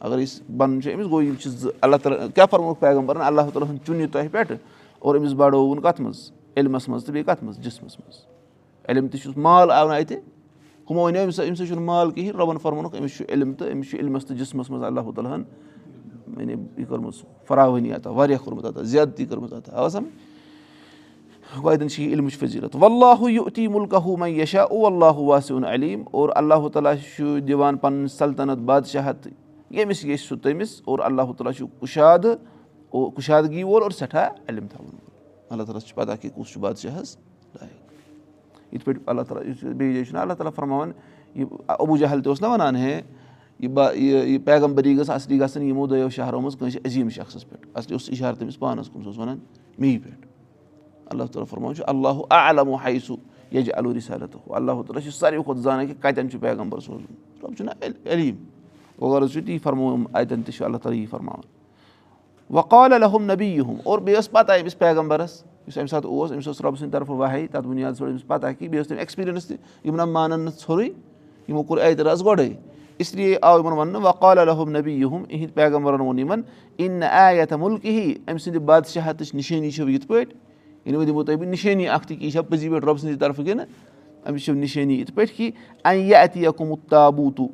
اَگر 0.00 0.18
أسۍ 0.18 0.42
بَنُن 0.56 0.80
چھُ 0.82 0.94
أمِس 0.94 1.06
گوٚو 1.10 1.22
یِم 1.22 1.34
چھِ 1.40 1.50
زٕ 1.50 1.70
اللہ 1.80 1.96
تعالیٰ 2.02 2.26
کیاہ 2.34 2.46
فرموکھ 2.50 2.80
پیغمبرن 2.80 3.22
اللہ 3.22 3.50
تعالیٰ 3.52 3.70
ہَن 3.70 3.76
چُن 3.86 4.00
یہِ 4.00 4.10
تۄہہِ 4.12 4.30
پٮ۪ٹھ 4.32 4.52
اور 4.98 5.14
أمِس 5.16 5.32
بَڑووُن 5.32 5.80
کَتھ 5.80 6.00
منٛز 6.00 6.30
علمَس 6.56 6.88
منٛز 6.88 7.04
تہٕ 7.04 7.12
بیٚیہِ 7.12 7.26
کَتھ 7.26 7.44
منٛز 7.44 7.58
جِسمَس 7.64 7.98
منٛز 8.00 8.24
علم 8.88 9.08
تہِ 9.08 9.20
چھُس 9.22 9.36
مال 9.36 9.70
آو 9.70 9.88
نہٕ 9.88 10.00
اَتہِ 10.00 10.18
ہُمو 10.90 11.02
وَنیو 11.04 11.22
أمِس 11.22 11.40
أمِس 11.40 11.58
چھُنہٕ 11.58 11.84
مال 11.84 12.10
کِہیٖنۍ 12.10 12.38
رۄبَن 12.38 12.58
فرمونُکھ 12.62 12.96
أمِس 12.96 13.16
چھُ 13.16 13.24
علم 13.28 13.52
تہٕ 13.54 13.72
أمِس 13.72 13.90
چھُ 13.90 13.98
علمَس 13.98 14.26
تہٕ 14.26 14.36
جِسمَس 14.36 14.70
منٛز 14.70 14.84
اللہ 14.84 15.10
تعالیٰ 15.14 15.34
ہَن 15.34 15.42
یعنی 16.38 16.52
یہِ 16.52 16.86
کٔرمٕژ 16.88 17.24
فراوٲنی 17.48 17.92
عطا 17.92 18.10
واریاہ 18.10 18.38
کوٚرمُت 18.44 18.86
زیادتی 18.86 19.26
کٔرمٕژ 19.26 19.52
اَتٮ۪ن 19.52 20.04
چھِ 21.88 22.02
یہِ 22.02 22.12
علمٕچ 22.14 22.36
فٔضیٖلت 22.38 22.76
وَاللہ 22.80 23.30
یُتی 23.30 23.68
مُلکہ 23.68 23.96
ہُہ 24.04 24.16
مہ 24.18 24.28
یشا 24.30 24.62
او 24.62 24.86
اللہ 24.86 25.18
واسِوُن 25.18 25.64
علیٖم 25.64 26.02
اور 26.10 26.28
اللہ 26.36 26.68
تعالیٰ 26.72 26.94
چھُ 27.16 27.40
دِوان 27.48 27.76
پَنٕنۍ 27.76 28.06
سلطنت 28.16 28.58
بادشاہت 28.70 29.28
ییٚمِس 29.70 30.04
یژھِ 30.04 30.26
سُہ 30.26 30.36
تٔمِس 30.42 30.80
اور 30.84 30.98
اللہ 31.04 31.32
تعالیٰ 31.38 31.52
چھُ 31.56 31.66
کُشاد 31.80 32.24
کُشادگی 33.14 33.62
وول 33.62 33.82
اور 33.82 33.90
سٮ۪ٹھاہ 33.90 34.28
علم 34.48 34.66
تھاوُن 34.66 34.94
وول 34.94 35.10
اللہ 35.50 35.62
تعالیٰ 35.62 35.86
چھُ 35.86 35.94
پَتہ 35.96 36.12
کہِ 36.20 36.30
کُس 36.34 36.52
چھُ 36.52 36.60
بادشاہَس 36.60 37.16
یِتھ 38.72 38.84
پٲٹھۍ 38.84 39.02
اللہ 39.06 39.22
تعالیٰ 39.22 39.48
یُس 39.48 39.62
بیٚیہِ 39.62 39.94
جایہِ 39.94 40.06
چھُنہ 40.06 40.18
اللہ 40.18 40.32
تعالیٰ 40.32 40.52
فرماوان 40.56 40.92
یہِ 41.34 41.46
ابوٗ 41.68 41.98
جہل 41.98 42.22
تہِ 42.22 42.28
اوس 42.28 42.42
نہ 42.42 42.46
وَنان 42.46 42.76
ہے 42.76 43.00
یہِ 43.62 44.44
پیغمبٔری 44.44 44.98
گٔژھ 44.98 45.10
اَصلی 45.10 45.40
گژھٕنۍ 45.40 45.66
یِمو 45.66 45.86
دۄیو 45.86 46.08
شہرو 46.08 46.40
منٛز 46.40 46.56
کٲنٛسہِ 46.56 46.80
عظیٖم 46.84 47.08
شخصَس 47.08 47.48
پٮ۪ٹھ۔ 47.48 47.66
اَصلی 47.74 47.94
اوس 47.94 48.10
اِشارٕ 48.10 48.38
تٔمِس 48.38 48.58
پانَس 48.58 48.88
کُن 48.88 49.02
سُہ 49.02 49.06
اوس 49.06 49.18
وَنان 49.18 49.38
مے 49.78 49.98
پٮ۪ٹھ۔ 50.04 50.26
اللہ 51.06 51.24
تعالیٰ 51.24 51.46
فرماوان 51.46 51.74
چھُ 51.74 51.84
اللہُ 51.86 52.24
عالم 52.30 52.74
حایسُ 52.74 53.14
یجہِ 53.52 53.74
الوٗری 53.76 54.00
صلت 54.00 54.36
اللہ 54.46 54.72
تعالیٰ 54.72 55.02
چھُ 55.02 55.12
ساروی 55.12 55.42
کھۄتہٕ 55.42 55.62
زانان 55.62 55.86
کہِ 55.86 55.94
کَتٮ۪ن 56.00 56.30
چھُ 56.30 56.40
پیغمبر 56.40 56.80
سوزُن۔ 56.80 57.14
رۄب 57.42 57.56
چھُنہ 57.56 57.70
علیٖم۔ 58.06 58.36
غرض 59.04 59.32
چھُ 59.32 59.46
تی 59.46 59.58
فرمووُم 59.58 60.04
اَتٮ۪ن 60.12 60.42
تہِ 60.42 60.54
چھُ 60.54 60.64
اللہ 60.64 60.76
تعالیٰ 60.76 61.00
یی 61.00 61.06
فرماوان۔ 61.06 61.60
وقال 62.50 62.92
الحم 62.92 63.32
نبی 63.32 63.46
یِہُم 63.46 63.76
اور 63.84 63.98
بیٚیہِ 63.98 64.18
ٲس 64.18 64.30
پَتہ 64.30 64.52
أمِس 64.62 64.78
پیغمبرَس 64.78 65.44
یُس 65.68 65.78
اَمہِ 65.78 65.88
ساتہٕ 65.88 66.10
اوس 66.10 66.30
أمِس 66.30 66.46
اوس 66.46 66.60
رۄبہٕ 66.60 66.76
سٕنٛدِ 66.76 66.92
طرفہٕ 66.92 67.16
وَہے 67.16 67.46
تَتھ 67.46 67.68
بُنیادَس 67.68 67.98
پٮ۪ٹھ 67.98 68.10
أمِس 68.10 68.26
پَتہ 68.26 68.46
کہِ 68.46 68.68
بیٚیہِ 68.68 68.80
ٲس 68.80 68.88
تٔمۍ 68.88 68.98
ایٚکٕسپیٖرینٕس 68.98 69.46
تہِ 69.46 69.56
یِم 69.84 69.96
نہ 69.96 70.04
مانان 70.04 70.40
نہٕ 70.40 70.52
ژھوٚرُے 70.58 70.86
یِمو 71.48 71.62
کوٚر 71.62 71.82
اعتراض 71.82 72.22
گۄڈَے 72.24 72.52
اِسلیے 73.00 73.36
آو 73.42 73.58
یِمَن 73.58 73.72
وَننہٕ 73.72 74.04
وقال 74.04 74.38
الحم 74.38 74.76
نبی 74.76 74.92
یِہُم 74.92 75.22
اِہِنٛدِ 75.28 75.54
پیغمبرَن 75.54 76.00
ووٚن 76.00 76.18
یِمَن 76.18 76.40
اِن 76.76 76.92
نہٕ 76.92 77.10
آے 77.10 77.36
یَتھ 77.36 77.52
مُلکہٕ 77.52 77.90
ہی 77.90 78.14
أمۍ 78.28 78.38
سٕنٛدِ 78.38 78.58
بادشاہتٕچ 78.64 79.34
نِشٲنی 79.34 79.70
چھو 79.70 79.88
یِتھ 79.90 80.06
پٲٹھۍ 80.08 81.46
نِشٲنی 81.46 81.88
اَکھ 81.88 82.06
تہِ 82.06 82.16
کہِ 82.18 82.24
یہِ 82.24 82.32
چھا 82.32 82.42
پٔزی 82.42 82.68
پٲٹھۍ 82.68 82.86
رۄبہٕ 82.86 83.00
سٕنٛدِ 83.00 83.20
طرفہٕ 83.20 83.44
کِنہٕ 83.44 83.66
أمِس 84.28 84.44
چھِ 84.44 84.54
نِشٲنی 84.54 84.98
یِتھ 85.00 85.12
پٲٹھۍ 85.14 85.36
کہِ 85.36 85.50
اَنہِ 85.84 86.02
یہِ 86.04 86.14
اَتہِ 86.22 86.42
یا 86.42 86.50
کُمُت 86.56 86.88
تابوٗتوٗ 86.90 87.48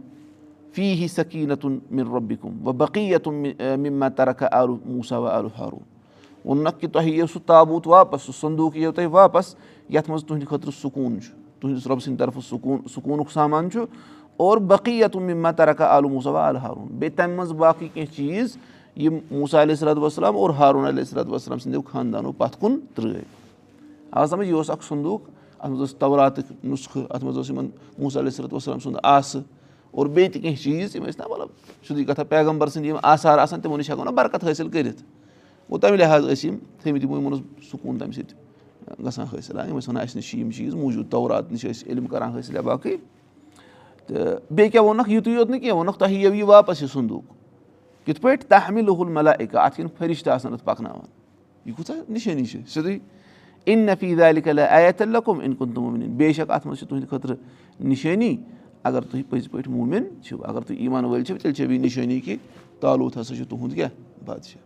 فی 0.75 0.93
ہی 1.00 1.09
سکیٖنتُن 1.09 1.79
مِن 1.91 2.07
رۄبہِ 2.12 2.37
کُم 2.41 2.67
وۄنۍ 2.67 2.76
بقیٖتُن 2.76 3.43
مِما 3.83 4.09
ترکھا 4.17 4.49
آلوٗ 4.53 4.76
موٗسا 4.85 5.19
و 5.19 5.26
آلوٗ 5.26 5.50
ہارُن 5.59 5.81
ووٚنُکھ 6.45 6.81
کہِ 6.81 6.91
تۄہہِ 6.93 7.11
یِیو 7.12 7.26
سُہ 7.33 7.41
تابوٗت 7.47 7.87
واپَس 7.87 8.23
سُہ 8.23 8.33
سندوٗق 8.41 8.76
یِیو 8.76 8.93
تۄہہِ 8.93 9.11
واپَس 9.11 9.55
یَتھ 9.91 10.11
منٛز 10.11 10.25
تُہنٛدِ 10.25 10.47
خٲطرٕ 10.49 10.75
سکوٗن 10.83 11.21
چھُ 11.21 11.33
تُہنٛدِس 11.61 11.87
رۄبہٕ 11.87 12.05
سٕنٛدِ 12.05 12.19
طرفہٕ 12.19 12.43
سکوٗن 12.49 12.79
سکوٗنُک 12.95 13.31
سامان 13.31 13.71
چھُ 13.71 13.85
اور 14.37 14.59
بقیٖتُن 14.59 15.23
مِما 15.23 15.50
ترکھا 15.50 15.87
آلوٗ 15.97 16.11
موٗسا 16.11 16.31
و 16.31 16.37
آلوٗ 16.37 16.61
ہارُن 16.61 16.87
بیٚیہِ 16.99 17.16
تَمہِ 17.16 17.37
منٛز 17.37 17.52
باقٕے 17.52 17.88
کینٛہہ 17.95 18.14
چیٖز 18.16 18.57
یِم 18.97 19.19
موٗسا 19.31 19.62
علیہ 19.62 19.75
صلات 19.75 19.97
وسلام 19.97 20.37
اور 20.37 20.50
ہارون 20.50 20.87
علیہ 20.87 21.05
صلات 21.05 21.26
وسلام 21.28 21.59
سٕنٛدیو 21.59 21.83
خاندانو 21.90 22.33
پَتھ 22.33 22.57
کُن 22.61 22.78
ترٛٲے 22.95 23.21
آ 24.11 24.26
سَمجھ 24.26 24.47
یہِ 24.47 24.55
اوس 24.55 24.71
اکھ 24.71 24.85
سندوٗق 24.85 25.28
اَتھ 25.59 25.71
منٛز 25.71 25.83
ٲس 25.83 25.95
توراتٕکۍ 25.99 26.55
نُسخہٕ 26.64 27.05
اَتھ 27.11 27.25
منٛز 27.25 27.37
اوس 27.37 27.50
یِمن 27.50 27.69
موٗسا 27.99 28.21
علیہ 28.21 28.31
صلات 28.31 28.52
وسلام 28.52 28.78
سُنٛد 28.78 28.99
آسہٕ 29.02 29.43
اور 29.90 30.07
بیٚیہِ 30.07 30.33
تہِ 30.33 30.43
کینٛہہ 30.43 30.62
چیٖز 30.62 30.97
یِم 30.97 31.05
ٲسۍ 31.05 31.19
نا 31.19 31.28
مطلب 31.31 31.49
سیٚودُے 31.87 32.05
کَتھا 32.05 32.25
پیغمبر 32.25 32.69
سٕنٛدۍ 32.69 32.87
یِم 32.87 32.97
آثار 33.02 33.38
آسان 33.38 33.61
تِمو 33.61 33.76
نِش 33.76 33.90
ہٮ۪کو 33.90 34.05
نہ 34.05 34.11
برکت 34.16 34.45
حٲصِل 34.45 34.69
کٔرِتھ 34.69 35.02
گوٚو 35.71 35.78
تَمہِ 35.78 35.99
لِحاظ 35.99 36.25
ٲسۍ 36.25 36.45
یِم 36.45 36.57
تھٲیمٕتۍ 36.83 37.05
یِمو 37.05 37.16
یِمن 37.16 37.33
اوس 37.33 37.71
سکوٗن 37.71 37.99
تَمہِ 37.99 38.14
سۭتۍ 38.14 39.05
گژھان 39.05 39.26
حٲصِل 39.33 39.57
یِم 39.69 39.78
ٲسۍ 39.78 39.88
وَنان 39.88 40.02
اَسہِ 40.02 40.16
نِش 40.16 40.31
چھِ 40.31 40.38
یِم 40.38 40.50
چیٖز 40.50 40.75
موٗجوٗد 40.75 41.11
تورات 41.11 41.52
نِش 41.52 41.64
ٲسۍ 41.66 41.88
علم 41.90 42.07
کَران 42.07 42.37
حٲصِل 42.37 42.55
یا 42.55 42.61
باقٕے 42.61 42.97
تہٕ 44.07 44.39
بیٚیہِ 44.51 44.73
کیٛاہ 44.73 44.85
ووٚنکھ 44.85 45.11
یِتُے 45.11 45.31
یوت 45.31 45.51
نہٕ 45.51 45.61
کینٛہہ 45.61 45.77
ووٚنُکھ 45.77 45.99
تۄہہِ 45.99 46.15
یِیو 46.15 46.35
یہِ 46.35 46.43
واپَس 46.43 46.83
یہِ 46.83 46.91
سندوٗق 46.93 48.07
کِتھ 48.07 48.21
پٲٹھۍ 48.21 48.83
لُہُل 48.87 49.09
ملا 49.13 49.31
اِکا 49.31 49.61
اَتھ 49.61 49.77
کِنۍ 49.77 49.89
فرِش 49.99 50.23
تہِ 50.25 50.33
آسان 50.33 50.53
اَتھ 50.53 50.65
پَکناوان 50.65 51.07
یہِ 51.65 51.77
کۭژاہ 51.77 52.13
نِشٲنی 52.13 52.45
چھِ 52.45 52.61
سیوٚدُے 52.69 52.99
اِن 53.65 53.87
نفیٖد 53.87 54.21
آیت 54.61 55.03
اللہ 55.03 55.19
کُم 55.25 55.41
اِن 55.41 55.55
کُن 55.55 55.73
تِمو 55.75 55.91
بے 56.17 56.33
شک 56.33 56.51
اَتھ 56.51 56.67
منٛز 56.67 56.79
چھِ 56.79 56.89
تُہٕنٛدِ 56.89 57.09
خٲطرٕ 57.11 57.37
نِشٲنی 57.81 58.37
اگر 58.83 59.01
تُہۍ 59.01 59.23
پٔزۍ 59.31 59.49
پٲٹھۍ 59.51 59.71
موٗمِن 59.73 60.05
چھِو 60.23 60.45
اگر 60.45 60.61
تُہۍ 60.61 60.77
ایٖمان 60.79 61.05
وٲلۍ 61.05 61.25
چھِو 61.25 61.37
تیٚلہِ 61.39 61.57
چھو 61.57 61.73
یہِ 61.73 61.81
نِشٲنی 61.81 62.21
کہِ 62.21 62.37
تالوٗت 62.81 63.17
ہسا 63.17 63.35
چھُ 63.35 63.45
تُہُنٛد 63.49 63.75
کیٛاہ 63.75 64.25
بادشاہ 64.25 64.63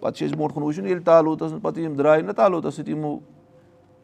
پَتہٕ 0.00 0.16
چھِ 0.16 0.26
أسۍ 0.26 0.36
برونٛٹھ 0.36 0.54
کُن 0.54 0.62
وٕچھُن 0.62 0.86
ییٚلہِ 0.86 1.04
تالوٗتَس 1.04 1.52
پَتہٕ 1.62 1.82
یِم 1.82 1.94
درٛاے 1.94 2.20
نہ 2.22 2.32
تالوٗتَس 2.32 2.74
سۭتۍ 2.74 2.88
یِمو 2.88 3.18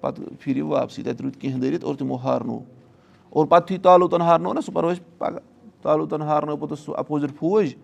پَتہٕ 0.01 0.25
پھِرِ 0.41 0.61
واپسٕے 0.61 1.03
تَتہِ 1.03 1.21
روٗدۍ 1.23 1.41
کینٛہہ 1.41 1.61
دٔرِتھ 1.61 1.85
اور 1.85 1.95
تِمو 1.95 2.17
ہارنو 2.17 2.59
اور 3.37 3.47
پَتہٕ 3.47 3.73
یُتھُے 3.73 3.83
تالوٗتَن 3.83 4.21
ہارنو 4.21 4.53
نہ 4.53 4.61
سُہ 4.61 4.73
پَرو 4.75 4.89
أسۍ 4.91 5.19
پَگاہ 5.19 5.41
تالوٗتَن 5.83 6.23
ہارنٲو 6.23 6.57
پوٚتُس 6.57 6.81
سُہ 6.81 6.95
اَپوزِٹ 6.99 7.31
فوج 7.39 7.75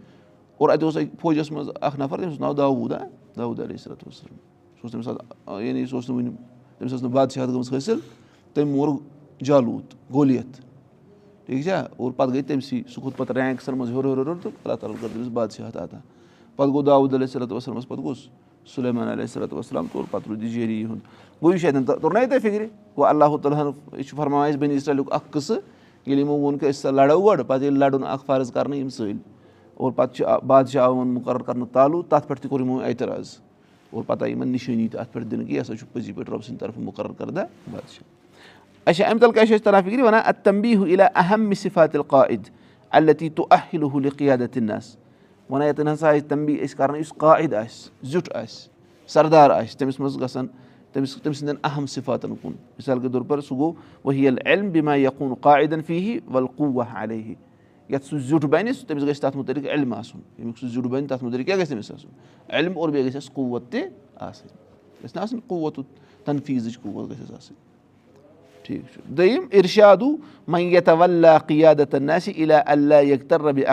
اور 0.59 0.69
اَتہِ 0.69 0.85
اوس 0.85 0.97
اَتہِ 0.97 1.21
فوجَس 1.21 1.51
منٛز 1.53 1.69
اَکھ 1.81 1.99
نَفر 2.01 2.17
تٔمِس 2.17 2.31
اوس 2.31 2.41
ناو 2.41 2.53
داوٗد 2.53 2.93
ہا 2.93 2.99
داوٗد 3.37 3.61
علیہ 3.61 3.77
صلاتُ 3.77 4.09
وسلم 4.09 4.37
سُہ 4.81 4.83
اوس 4.83 4.93
تٔمِس 4.93 5.09
یعنی 5.67 5.87
سُہ 5.87 5.97
اوس 5.97 6.09
نہٕ 6.09 6.17
وٕنہِ 6.17 6.33
تٔمِس 6.79 6.93
ٲس 6.93 7.03
نہٕ 7.03 7.13
بادشاہت 7.13 7.49
گٔمٕژ 7.49 7.73
حٲصِل 7.73 7.99
تٔمۍ 8.55 8.71
مور 8.75 8.89
جالوٗت 9.45 9.95
گولیت 10.15 10.61
ٹھیٖک 11.47 11.65
چھا 11.65 11.81
اور 11.97 12.13
پَتہٕ 12.13 12.33
گٔے 12.33 12.43
تٔمسٕے 12.43 12.83
سُہ 12.89 13.01
کھوٚت 13.01 13.17
پَتہٕ 13.17 13.37
رینٛکسَن 13.37 13.79
منٛز 13.79 13.91
ہیوٚر 13.91 14.05
ہیوٚر 14.05 14.35
تہٕ 14.43 14.53
اللہ 14.65 14.77
تعالیٰ 14.81 14.97
کٔر 15.01 15.09
تٔمِس 15.13 15.29
بادشاہت 15.33 15.77
عطا 15.77 15.99
پَتہٕ 16.57 16.73
گوٚو 16.73 16.83
داوٗد 16.83 17.29
صلاتُ 17.33 17.53
وسلمَس 17.53 17.89
پَتہٕ 17.89 18.05
گوٚژھ 18.05 18.29
یہِ 21.42 21.61
چھُ 21.61 21.66
اَتٮ۪ن 21.66 21.85
توٚر 21.85 22.12
نہ 22.12 22.19
ییٚتہِ 22.19 22.40
فِکرِ 22.42 22.66
گوٚو 22.97 23.07
اللہُ 23.07 23.40
تعالیٰ 23.42 23.61
ہَن 23.61 23.71
یہِ 23.92 24.04
چھُ 24.07 24.16
فرماوان 24.16 24.49
اَسہِ 24.49 24.61
بٔنی 24.61 24.75
اسرایلُک 24.75 25.12
اکھ 25.12 25.25
قٕصہٕ 25.31 25.59
ییٚلہِ 26.07 26.21
یِمو 26.21 26.38
ووٚن 26.38 26.59
کہِ 26.59 26.69
أسۍ 26.69 26.78
ہسا 26.78 26.90
لَڑو 26.90 27.21
گۄڈٕ 27.21 27.47
پَتہٕ 27.47 27.62
ییٚلہِ 27.62 27.78
لَڑُن 27.78 28.04
اکھ 28.04 28.25
فرض 28.26 28.52
کَرنہٕ 28.52 28.78
یِم 28.78 28.88
سٲلۍ 28.88 29.19
اور 29.75 29.92
پَتہٕ 29.92 30.14
چھُ 30.14 30.47
بادشاہ 30.47 30.85
آوُن 30.85 31.09
مُقرر 31.09 31.42
کَرنہٕ 31.42 31.69
تالوٗ 31.73 32.02
تَتھ 32.09 32.28
پٮ۪ٹھ 32.28 32.40
تہِ 32.40 32.50
کوٚر 32.50 32.61
یِمو 32.61 32.81
اعتراض 32.81 33.37
اور 33.90 34.02
پَتہٕ 34.07 34.23
آیہِ 34.23 34.35
یِمَن 34.35 34.49
نِشٲنی 34.49 34.88
اَتھ 34.95 35.12
پٮ۪ٹھ 35.12 35.26
دِنہٕ 35.26 35.47
کہِ 35.47 35.54
یہِ 35.54 35.61
ہسا 35.61 35.76
چھُ 35.76 35.87
پٔزی 35.92 36.12
پٲٹھۍ 36.12 36.33
رۄبہٕ 36.33 36.45
سٕنٛدِ 36.47 36.61
طرفہٕ 36.61 36.83
مُقرر 36.83 37.12
اچھا 38.85 39.04
اَمہِ 39.07 39.21
تَل 39.21 39.33
وَنان 45.51 45.67
ییٚتٮ۪ن 45.67 45.89
ہسا 45.89 46.09
آسہِ 46.09 46.29
تمبی 46.29 46.59
أسۍ 46.65 46.77
کَران 46.77 46.97
یُس 46.97 47.13
قاعد 47.19 47.55
آسہِ 47.55 47.91
زیُٹھ 48.11 48.31
آسہِ 48.37 48.71
سردار 49.13 49.51
آسہِ 49.51 49.79
تٔمِس 49.79 50.01
منٛز 50.01 50.21
گژھن 50.21 50.47
تٔمِس 50.93 51.17
تٔمۍ 51.23 51.35
سٕنٛدٮ۪ن 51.35 51.57
اہم 51.65 51.87
صِفاتن 51.87 52.35
کُن 52.43 52.53
مِثال 52.79 53.01
کے 53.01 53.09
طور 53.13 53.23
پر 53.29 53.41
سُہ 53.41 53.57
گوٚو 53.59 53.73
ؤہیل 54.05 54.39
علم 54.47 54.69
بیما 54.71 54.95
یقوٗن 54.97 55.35
قاعدن 55.41 55.83
فی 55.87 55.99
ہی 55.99 56.19
ولقوٗ 56.33 56.83
علیہ 56.95 57.35
یَتھ 57.89 58.05
سُہ 58.07 58.19
زیُٹھ 58.19 58.47
بَنہِ 58.47 58.75
تٔمِس 58.87 59.03
گژھِ 59.03 59.21
تَتھ 59.21 59.37
مُتعلِق 59.37 59.67
علم 59.73 59.93
آسُن 59.95 60.21
ییٚمیُک 60.39 60.59
سُہ 60.59 60.69
زیُٹھ 60.69 60.89
بَنہِ 60.89 61.09
تَتھ 61.09 61.25
مُتعلِق 61.25 61.47
کیاہ 61.47 61.57
گژھِ 61.57 61.69
تٔمِس 61.69 61.91
آسُن 61.91 62.11
علم 62.49 62.79
اور 62.79 62.89
بیٚیہِ 62.89 63.09
گژھٮ۪س 63.09 63.33
قوت 63.33 63.71
تہِ 63.71 63.83
آسٕنۍ 64.17 65.05
گژھِ 65.05 65.17
نہ 65.17 65.21
آسٕنۍ 65.21 65.41
قوت 65.47 65.79
تنفیٖزٕچ 66.25 66.81
قوت 66.83 67.11
گژھٮ۪س 67.11 67.31
آسٕنۍ 67.31 67.72
ٹھیٖک 68.64 68.92
چھُ 68.92 69.00
دوٚیِم 69.16 69.45
اِرشادوٗ 69.52 70.16
مَیتَوَلّٰدت 70.49 71.95
ناسہِ 71.95 72.33
اِلا 72.37 72.62
اللہ 72.73 73.02
یختر 73.04 73.40
ربِ 73.40 73.64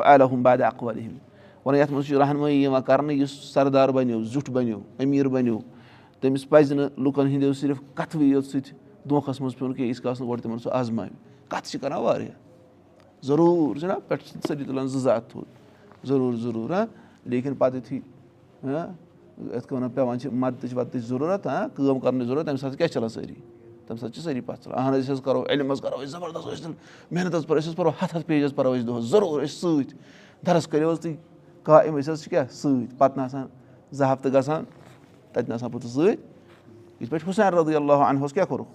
عالحم 0.00 0.42
باد 0.42 0.60
اقوالِہِم 0.62 1.16
وَنان 1.64 1.80
یَتھ 1.80 1.92
منٛز 1.92 2.06
چھُ 2.06 2.18
رحنمٲیی 2.20 2.62
یِوان 2.62 2.82
کَرنہٕ 2.82 3.16
یُس 3.20 3.30
سردار 3.54 3.88
بَنیو 3.96 4.22
زیُٹھ 4.32 4.50
بَنیو 4.50 4.78
أمیٖر 5.02 5.28
بَنیو 5.28 5.58
تٔمِس 6.20 6.48
پَزِ 6.48 6.72
نہٕ 6.74 6.88
لُکَن 7.04 7.26
ہِنٛدیو 7.26 7.52
صرف 7.52 7.80
کَتھوٕے 7.94 8.26
یوت 8.26 8.44
سۭتۍ 8.44 8.72
دھوکَس 9.08 9.40
منٛز 9.40 9.56
پیوٚن 9.58 9.72
کینٛہہ 9.72 9.86
ییٖتِس 9.86 10.00
کالَس 10.02 10.20
نہٕ 10.20 10.28
گۄڈٕ 10.28 10.42
تِمَن 10.42 10.58
سُہ 10.58 10.70
آزماوِ 10.72 11.08
کَتھٕ 11.48 11.70
چھِ 11.70 11.80
کَران 11.80 12.00
واریاہ 12.02 12.36
ضروٗر 13.26 13.78
چھُنہ 13.78 13.92
پٮ۪ٹھٕ 14.08 14.26
چھِ 14.26 14.38
سٲری 14.48 14.64
تُلان 14.64 14.86
زٕ 14.86 15.16
ہَتھ 15.16 15.30
تھوٚد 15.30 16.06
ضروٗر 16.08 16.36
ضروٗر 16.42 16.84
لیکِن 17.26 17.54
پَتہٕ 17.54 17.76
یُتھُے 17.76 17.98
یِتھ 19.38 19.66
کٔنۍ 19.66 19.76
وَنان 19.76 19.90
پیٚوان 19.90 20.18
چھِ 20.20 20.32
مَدتٕچ 20.32 20.74
وَدتٕچ 20.74 21.02
ضروٗرت 21.04 21.46
کٲم 21.74 21.98
کَرنٕچ 22.00 22.26
ضروٗرت 22.26 22.46
تَمہِ 22.46 22.58
ساتہٕ 22.60 22.76
کیاہ 22.76 22.88
چھِ 22.88 22.94
چَلان 22.94 23.08
سٲری 23.08 23.34
تَمہِ 23.86 24.00
ساتہٕ 24.00 24.14
چھِ 24.14 24.22
سٲری 24.22 24.40
پَتھ 24.40 24.64
ژَلان 24.64 24.78
اہن 24.78 24.94
حظ 24.94 25.04
أسۍ 25.04 25.12
حظ 25.12 25.20
کَرو 25.22 25.44
علم 25.48 25.70
حظ 25.72 25.80
کَرو 25.80 25.96
أسۍ 25.96 26.06
زَبردست 26.06 26.48
ٲسۍ 26.48 26.72
محنت 27.10 27.34
حظ 27.34 27.46
پَرو 27.46 27.58
أسۍ 27.58 27.68
حظ 27.68 27.76
پَرو 27.76 27.90
ہَتھ 28.02 28.16
ہَتھ 28.16 28.26
پیج 28.26 28.44
حظ 28.44 28.54
پَرو 28.54 28.72
أسۍ 28.72 28.86
دۄہَس 28.86 29.04
ضروٗر 29.04 29.42
أسۍ 29.42 29.60
سۭتۍ 29.60 29.96
دَرَس 30.46 30.68
کٔرِو 30.68 30.90
حظ 30.92 31.00
تُہۍ 31.00 31.14
قایِم 31.62 31.96
أسۍ 31.96 32.12
حظ 32.12 32.22
چھِ 32.22 32.30
کیٛاہ 32.30 32.46
سۭتۍ 32.50 32.98
پَتہٕ 32.98 33.16
نہٕ 33.16 33.24
آسان 33.24 33.46
زٕ 33.92 34.06
ہَفتہٕ 34.12 34.32
گژھان 34.32 34.64
تَتہِ 35.32 35.48
نہٕ 35.48 35.54
آسان 35.54 35.70
پوٚتُس 35.70 35.90
سۭتۍ 35.90 36.16
یِتھ 37.00 37.10
پٲٹھۍ 37.10 37.28
حُسین 37.28 37.54
رضی 37.54 37.76
اللہ 37.76 37.92
اَنہوس 37.92 38.32
کیٛاہ 38.32 38.46
کوٚرُکھ 38.46 38.68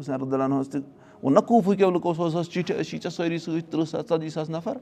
حُسین 0.00 0.14
رُدالہَس 0.14 0.68
تہِ 0.68 0.80
ووٚن 1.22 1.34
نہ 1.34 1.40
کوٗفٕکیو 1.40 1.90
لُکو 1.90 2.14
سُہ 2.14 2.26
حظ 2.26 2.36
ٲس 2.36 2.50
چِٹھِ 2.50 2.72
أسۍ 2.72 2.82
چھی 2.90 2.98
ژےٚ 2.98 3.10
سٲری 3.10 3.38
سۭتۍ 3.38 3.60
تٕرٛہ 3.70 3.84
ساس 3.84 4.04
ژَتجی 4.08 4.30
ساس 4.30 4.50
نَفر 4.50 4.76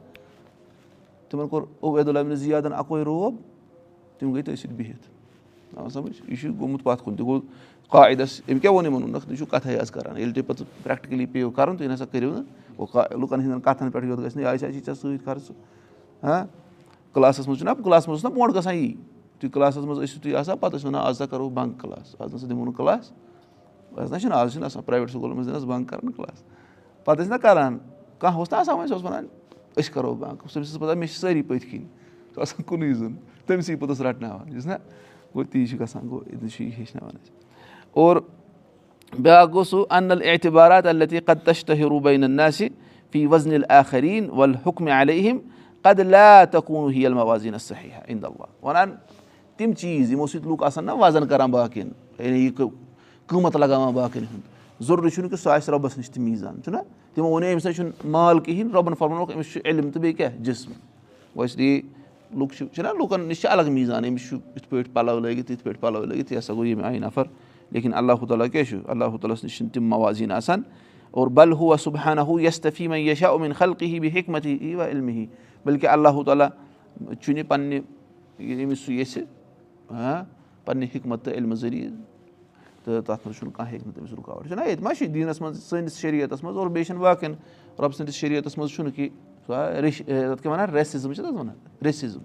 تِمن 1.28 1.48
کوٚر 1.48 1.62
عبید 1.82 2.08
اللہ 2.08 2.34
زیادَن 2.34 2.72
اَکوے 2.72 3.02
روب 3.02 3.36
تِم 4.18 4.32
گٔے 4.32 4.42
تٔتھۍ 4.42 4.56
سۭتۍ 4.56 4.76
بِہِتھ 4.76 5.13
آ 5.84 5.88
سَمٕجھ 5.88 6.22
یہِ 6.28 6.38
چھُ 6.40 6.50
گوٚمُت 6.60 6.82
پَتھ 6.84 7.02
کُن 7.04 7.16
تہِ 7.16 7.26
گوٚو 7.26 7.40
قاعدَس 7.90 8.40
أمۍ 8.50 8.60
کیاہ 8.60 8.72
ووٚن 8.72 8.86
یِمن 8.86 9.12
تُہۍ 9.12 9.36
چھِو 9.36 9.46
کَتھٕے 9.46 9.78
حظ 9.80 9.90
کَران 9.90 10.16
ییٚلہِ 10.16 10.34
تُہۍ 10.34 10.46
پَتہٕ 10.46 10.66
پرٛٮ۪کٹِکٔلی 10.82 11.26
پیٚیو 11.26 11.50
کَرُن 11.50 11.76
تُہۍ 11.76 11.88
نَسا 11.88 12.04
کٔرِو 12.04 12.32
نہٕ 12.32 12.44
لُکَن 13.20 13.40
ہٕنٛدٮ۪ن 13.40 13.60
کَتھَن 13.60 13.90
پٮ۪ٹھ 13.90 14.06
یوت 14.06 14.18
گژھِ 14.18 14.36
نہٕ 14.36 14.46
آسہِ 14.46 14.72
چھی 14.72 14.80
ژےٚ 14.80 14.94
سۭتۍ 14.94 15.38
ژٕ 15.46 15.54
ہاں 16.22 16.44
کٕلاسَس 17.12 17.48
منٛز 17.48 17.58
چھُنہ 17.58 17.70
کٕلاسَس 17.82 18.08
منٛز 18.08 18.24
اوس 18.24 18.32
نہ 18.32 18.38
برونٛٹھ 18.38 18.56
گژھان 18.56 18.74
یی 18.74 18.94
تُہۍ 19.38 19.50
کٕلاسَس 19.50 19.84
منٛز 19.84 19.98
ٲسِو 19.98 20.20
تُہۍ 20.22 20.34
آسان 20.34 20.56
پَتہٕ 20.58 20.78
ٲسۍ 20.78 20.86
وَنان 20.86 21.02
آز 21.04 21.14
ہسا 21.16 21.26
کَرو 21.26 21.48
بنٛک 21.48 21.80
کٕلاس 21.80 22.14
آز 22.18 22.34
نسا 22.34 22.46
دِمو 22.50 22.64
نہٕ 22.64 22.74
کٕلاس 22.76 23.12
آز 23.96 24.12
نہ 24.12 24.18
چھُنہٕ 24.18 24.36
آز 24.36 24.52
چھُنہٕ 24.52 24.66
آسان 24.66 24.82
پرٛایویٹ 24.82 25.10
سکوٗلَن 25.10 25.36
منٛز 25.36 25.46
دِنَس 25.46 25.64
بنٛک 25.64 25.88
کَران 25.88 26.12
کٕلاس 26.12 26.42
پَتہٕ 27.04 27.24
ٲسۍ 27.24 27.30
نہ 27.30 27.36
کَران 27.42 27.78
کانٛہہ 28.18 28.38
اوس 28.38 28.52
نہ 28.52 28.56
آسان 28.56 28.76
وۄنۍ 28.76 28.86
سُہ 28.86 28.94
اوس 28.94 29.04
وَنان 29.04 29.26
أسۍ 29.78 29.92
کَرو 29.92 30.14
بنٛک 30.14 30.52
تٔمِس 30.52 30.68
ٲس 30.68 30.78
پَتہ 30.78 30.98
مےٚ 30.98 31.08
چھِ 31.08 31.16
سٲری 31.18 31.42
پٔتھۍ 31.42 31.70
کِنۍ 31.70 31.84
آسان 32.36 32.62
کُنُے 32.62 32.92
زوٚن 32.92 33.14
تٔمسٕے 33.46 33.76
پوٚتُس 33.76 34.00
رَٹناوان 34.00 34.56
یُس 34.56 34.66
نہ 34.66 34.74
گوٚو 35.34 35.44
تی 35.50 35.66
چھُ 35.66 35.80
گژھان 35.80 36.08
گوٚو 36.08 36.22
ییٚتہِ 36.30 36.50
چھُ 36.50 36.62
یہِ 36.64 36.72
ہیٚچھناوان 36.78 37.16
اَسہِ 37.16 37.32
اور 37.92 38.16
بیٛاکھ 39.18 39.50
گوٚو 39.52 39.64
سُہ 39.64 39.84
اَنل 39.96 40.22
اعتبارات 40.30 40.86
اللہ 40.86 41.18
قد 41.26 41.44
تشتہٕ 41.44 41.88
روٗبین 41.90 42.30
ناسہِ 42.30 42.68
فی 43.12 43.26
وزنِل 43.30 43.62
آخریٖن 43.68 44.30
وَل 44.38 44.54
علیہم 44.90 45.38
قد 45.82 46.00
لا 46.00 46.44
تکوٗن 46.50 46.92
ہی 46.92 47.04
الموازیٖنس 47.06 47.62
صحیح 47.62 47.98
اِندا 48.06 48.28
وَنان 48.62 48.94
تِم 49.56 49.72
چیٖز 49.72 50.12
یِمو 50.12 50.26
سۭتۍ 50.26 50.48
لُکھ 50.50 50.64
آسان 50.64 50.84
نہ 50.86 50.92
وَزن 51.00 51.26
کران 51.28 51.50
باقین 51.50 51.90
یعنی 52.18 52.44
یہِ 52.44 52.68
قۭمَتھ 53.26 53.56
لگاوان 53.56 53.94
باقین 53.94 54.24
ہُنٛد 54.32 54.82
ضروٗری 54.86 55.10
چھُنہٕ 55.10 55.30
کہِ 55.30 55.38
سُہ 55.38 55.50
آسہِ 55.50 55.74
رۄبَس 55.74 55.98
نِش 55.98 56.10
تہِ 56.10 56.22
میٖزان 56.22 56.62
چھُنہ 56.64 56.76
تِمو 57.14 57.28
ووٚن 57.28 57.44
أمِس 57.52 57.66
نَے 57.66 57.72
چھُنہٕ 57.72 58.06
مال 58.10 58.38
کِہینۍ 58.40 58.72
رۄبَن 58.74 58.94
فرمونُکھ 58.98 59.32
أمِس 59.34 59.52
چھُ 59.52 59.60
علم 59.64 59.90
تہٕ 59.90 60.00
بیٚیہِ 60.02 60.16
کیاہ 60.16 60.36
جِسم 60.44 60.72
گوٚو 60.72 61.44
اس 61.44 61.56
لیے 61.56 61.80
لُکھ 62.38 62.56
چھِ 62.56 62.66
چھِنہ 62.74 62.88
لُکَن 62.98 63.20
نِش 63.28 63.40
چھِ 63.40 63.50
الگ 63.50 63.70
میٖزان 63.72 64.04
أمِس 64.04 64.28
چھُ 64.28 64.36
یِتھ 64.56 64.68
پٲٹھۍ 64.68 64.92
پَلو 64.92 65.18
لٲگِتھ 65.18 65.50
یِتھ 65.50 65.62
پٲٹھۍ 65.64 65.80
پَلو 65.80 66.04
لٲگِتھ 66.04 66.32
یہِ 66.32 66.38
ہسا 66.38 66.52
گوٚو 66.54 66.64
ییٚمہِ 66.64 66.84
آیہِ 66.84 67.00
نَفر. 67.00 67.24
لیکِن 67.70 67.94
اللہ 67.94 68.24
تعالیٰ 68.28 68.46
کیاہ 68.52 68.64
چھُ 68.64 68.78
اللہ 68.86 69.16
تعالیٰ 69.20 69.36
نِش 69.44 69.56
چھِنہٕ 69.56 69.72
تِم 69.72 69.88
موازیٖن 69.88 70.32
آسان. 70.32 70.62
اور 71.10 71.26
بل 71.26 71.52
ہُہ 71.52 71.76
صُبحانہ 71.76 72.20
ہُہ 72.20 72.42
یَس 72.42 72.60
تفیٖم 72.60 72.92
یہِ 72.94 73.16
چھا 73.18 73.28
اُمِن 73.28 73.52
خلقی 73.52 73.86
ہی 73.86 74.00
بیٚیہِ 74.00 74.22
حکمت 74.22 74.46
یی 74.46 74.74
وا 74.74 74.86
علمہِ 74.88 75.12
ہی 75.14 75.26
بٔلکہِ 75.64 75.88
اللہ 75.88 76.22
تعالیٰ 76.26 76.48
چھُنہٕ 77.20 77.44
پَننہِ 77.48 77.80
ییٚمِس 78.38 78.78
سُہ 78.78 78.92
ییٚژھِ 78.92 79.22
ہاں 79.90 80.24
پَننہِ 80.64 80.88
حِکمت 80.94 81.24
تہٕ 81.24 81.34
علمہٕ 81.34 81.56
ذٔریعہٕ 81.56 82.13
تہٕ 82.84 83.02
تَتھ 83.06 83.26
منٛز 83.26 83.38
چھُنہٕ 83.38 83.52
کانٛہہ 83.52 83.72
ہیٚکہِ 83.72 83.86
نہٕ 83.86 83.94
تٔمِس 83.94 84.12
رُکاوَٹ 84.12 84.48
چھُنہ 84.48 84.64
ییٚتہِ 84.66 84.82
ما 84.84 84.94
چھِ 84.94 85.06
دیٖنَس 85.14 85.40
منٛز 85.40 85.62
سٲنِس 85.64 85.98
شریعتَس 85.98 86.42
منٛز 86.44 86.56
اور 86.56 86.66
بیٚیہِ 86.66 86.86
چھِنہٕ 86.86 87.02
باقٕیَن 87.02 87.32
رۄبہٕ 87.78 87.96
سٕنٛدِس 87.96 88.14
شریعتَس 88.14 88.58
منٛز 88.58 88.70
چھُنہٕ 88.70 88.94
کہِ 88.96 89.08
سُہ 89.46 89.80
رِش 89.82 90.02
تَتھ 90.06 90.42
کیاہ 90.42 90.52
وَنان 90.52 90.70
ریسِزٕم 90.70 91.12
چھِ 91.12 91.22
تَتھ 91.24 91.34
وَنان 91.34 91.56
ریسِزٕم 91.84 92.22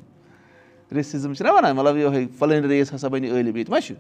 ریسِزٕم 0.96 1.34
چھِنہ 1.34 1.52
وَنان 1.52 1.76
مطلب 1.76 1.98
یِہوے 1.98 2.26
فَلٲنۍ 2.38 2.70
ریس 2.70 2.94
ہسا 2.94 3.08
بَنہِ 3.08 3.30
عٲلِم 3.32 3.56
ییٚتہِ 3.56 3.72
ما 3.72 3.82
چھُ. 3.82 3.96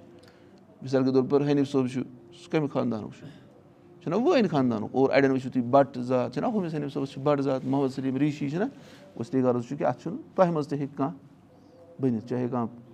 مِثال 0.81 1.03
کے 1.03 1.11
طور 1.13 1.23
پر 1.29 1.41
حنیٖف 1.41 1.69
صٲب 1.71 1.87
چھُ 1.87 2.01
سُہ 2.43 2.51
کَمہِ 2.51 2.69
خاندانُک 2.73 3.13
چھُ؟ 3.19 3.27
چھُنہ 4.03 4.15
وٲنۍ 4.15 4.49
خاندانُک 4.51 4.89
اور 4.95 5.09
اَڑٮ۪ن 5.09 5.31
وٕچھِو 5.31 5.49
تُہۍ 5.49 5.63
بَٹہٕ 5.69 6.03
زات 6.03 6.33
چھِنہ 6.33 6.47
ہُمِس 6.47 6.73
حنیٖف 6.73 6.93
صٲبَس 6.93 7.09
چھِ 7.11 7.21
بَٹہٕ 7.23 7.43
زات 7.43 7.65
محمد 7.65 7.93
سلیٖم 7.95 8.17
ریٖشی 8.17 8.49
چھِنہ 8.49 8.65
اس 9.15 9.33
لیے 9.33 9.43
غرض 9.43 9.67
چھُ 9.67 9.77
کہِ 9.77 9.85
اَتھ 9.87 10.01
چھُنہٕ 10.01 10.19
تۄہہِ 10.35 10.51
منٛز 10.53 10.67
تہِ 10.67 10.79
ہیٚکہِ 10.79 10.97
کانٛہہ 10.97 11.15
بٔنِتھ 12.01 12.27
چاہے 12.27 12.47
کانٛہہ 12.51 12.88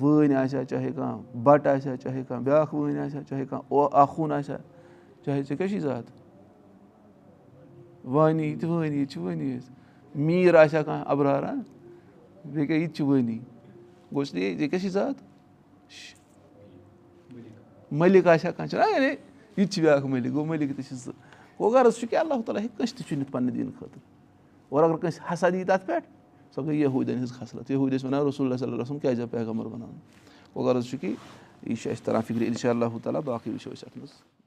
وٲنۍ 0.00 0.34
آسہِ 0.36 0.58
ہا 0.58 0.64
چاہے 0.64 0.90
کانٛہہ 0.96 1.38
بَٹہٕ 1.42 1.76
آسہِ 1.76 1.90
ہا 1.90 1.96
چاہے 1.96 2.22
کانٛہہ 2.28 2.44
بیٛاکھ 2.44 2.74
وٲنۍ 2.74 2.98
آسہِ 3.04 3.16
ہا 3.18 3.22
چاہے 3.28 3.44
کانٛہہ 3.50 3.88
آخوٗن 3.92 4.32
آسہِ 4.32 4.52
ہا 4.52 4.58
چاہے 5.24 5.42
ژےٚ 5.42 5.56
کیٛاہ 5.56 5.68
چھِ 5.70 5.80
زات 5.80 6.04
وانی 8.04 8.54
تہِ 8.56 8.68
وٲنی 8.68 8.96
ییٚتہِ 8.96 9.12
چھِ 9.12 9.20
وٲنی 9.22 9.56
أسۍ 9.56 9.70
میٖر 10.14 10.54
آسہِ 10.54 10.76
ہا 10.76 10.82
کانٛہہ 10.82 11.04
اَبرارا 11.10 11.52
بیٚیہِ 12.44 12.66
کیٛاہ 12.66 12.80
یہِ 12.80 12.88
تہِ 12.88 12.96
چھِ 12.96 13.06
وٲنی 13.06 13.38
گوٚو 14.12 14.24
ژےٚ 14.24 14.56
کیٛاہ 14.58 14.80
چھِ 14.82 14.88
زات 14.90 15.22
مٔلِک 17.92 18.26
آسہِ 18.26 18.46
ہا 18.46 18.52
کانٛہہ 18.52 18.70
چھُنہ 18.70 18.92
یعنی 18.94 19.06
یہِ 19.06 19.66
تہِ 19.66 19.70
چھِ 19.72 19.82
بیٛاکھ 19.82 20.06
مٔلِک 20.06 20.32
گوٚو 20.32 20.44
مٔلِک 20.44 20.76
تہِ 20.76 20.84
چھِ 20.88 20.96
زٕ 20.96 21.12
گوٚو 21.58 21.70
غرض 21.70 21.96
چھُ 21.98 22.08
کہِ 22.10 22.16
اللہ 22.18 22.40
تعالیٰ 22.46 22.62
ہیٚکہِ 22.62 22.76
کٲنٛسہِ 22.76 22.96
تہِ 22.98 23.08
چُنِتھ 23.08 23.30
پَننہِ 23.32 23.54
دیٖنہٕ 23.54 23.78
خٲطرٕ 23.78 24.02
اور 24.68 24.84
اگر 24.84 24.96
کٲنٛسہِ 24.96 25.32
ہسا 25.32 25.48
یی 25.56 25.64
تَتھ 25.64 25.86
پٮ۪ٹھ 25.86 26.06
سۄ 26.54 26.64
گٔے 26.66 26.76
یہوٗدٮ۪ن 26.76 27.16
ہِنٛز 27.16 27.32
خصلت. 27.32 27.70
یہوٗد 27.70 27.92
ٲسۍ 27.92 28.04
وَنان 28.04 28.26
رسول 28.26 28.46
اللہ 28.46 28.56
صلی 28.56 28.98
کیازِ 28.98 29.20
آو 29.20 29.26
پیغمبر 29.26 29.66
بَناونہٕ 29.66 30.54
گوٚو 30.54 30.66
غرض 30.66 30.86
چھُ 30.86 31.00
کہِ 31.00 31.14
یہِ 31.62 31.76
چھُ 31.76 31.90
اَسہِ 31.90 32.04
تَران 32.04 32.22
فِکرِ 32.22 32.46
اِنشاء 32.46 32.70
اللہ 32.70 32.98
تعالیٰ 33.02 33.20
باقٕے 33.24 33.50
وٕچھو 33.50 33.70
أسۍ 33.70 33.84
اَتھ 33.86 33.98
منٛز 33.98 34.41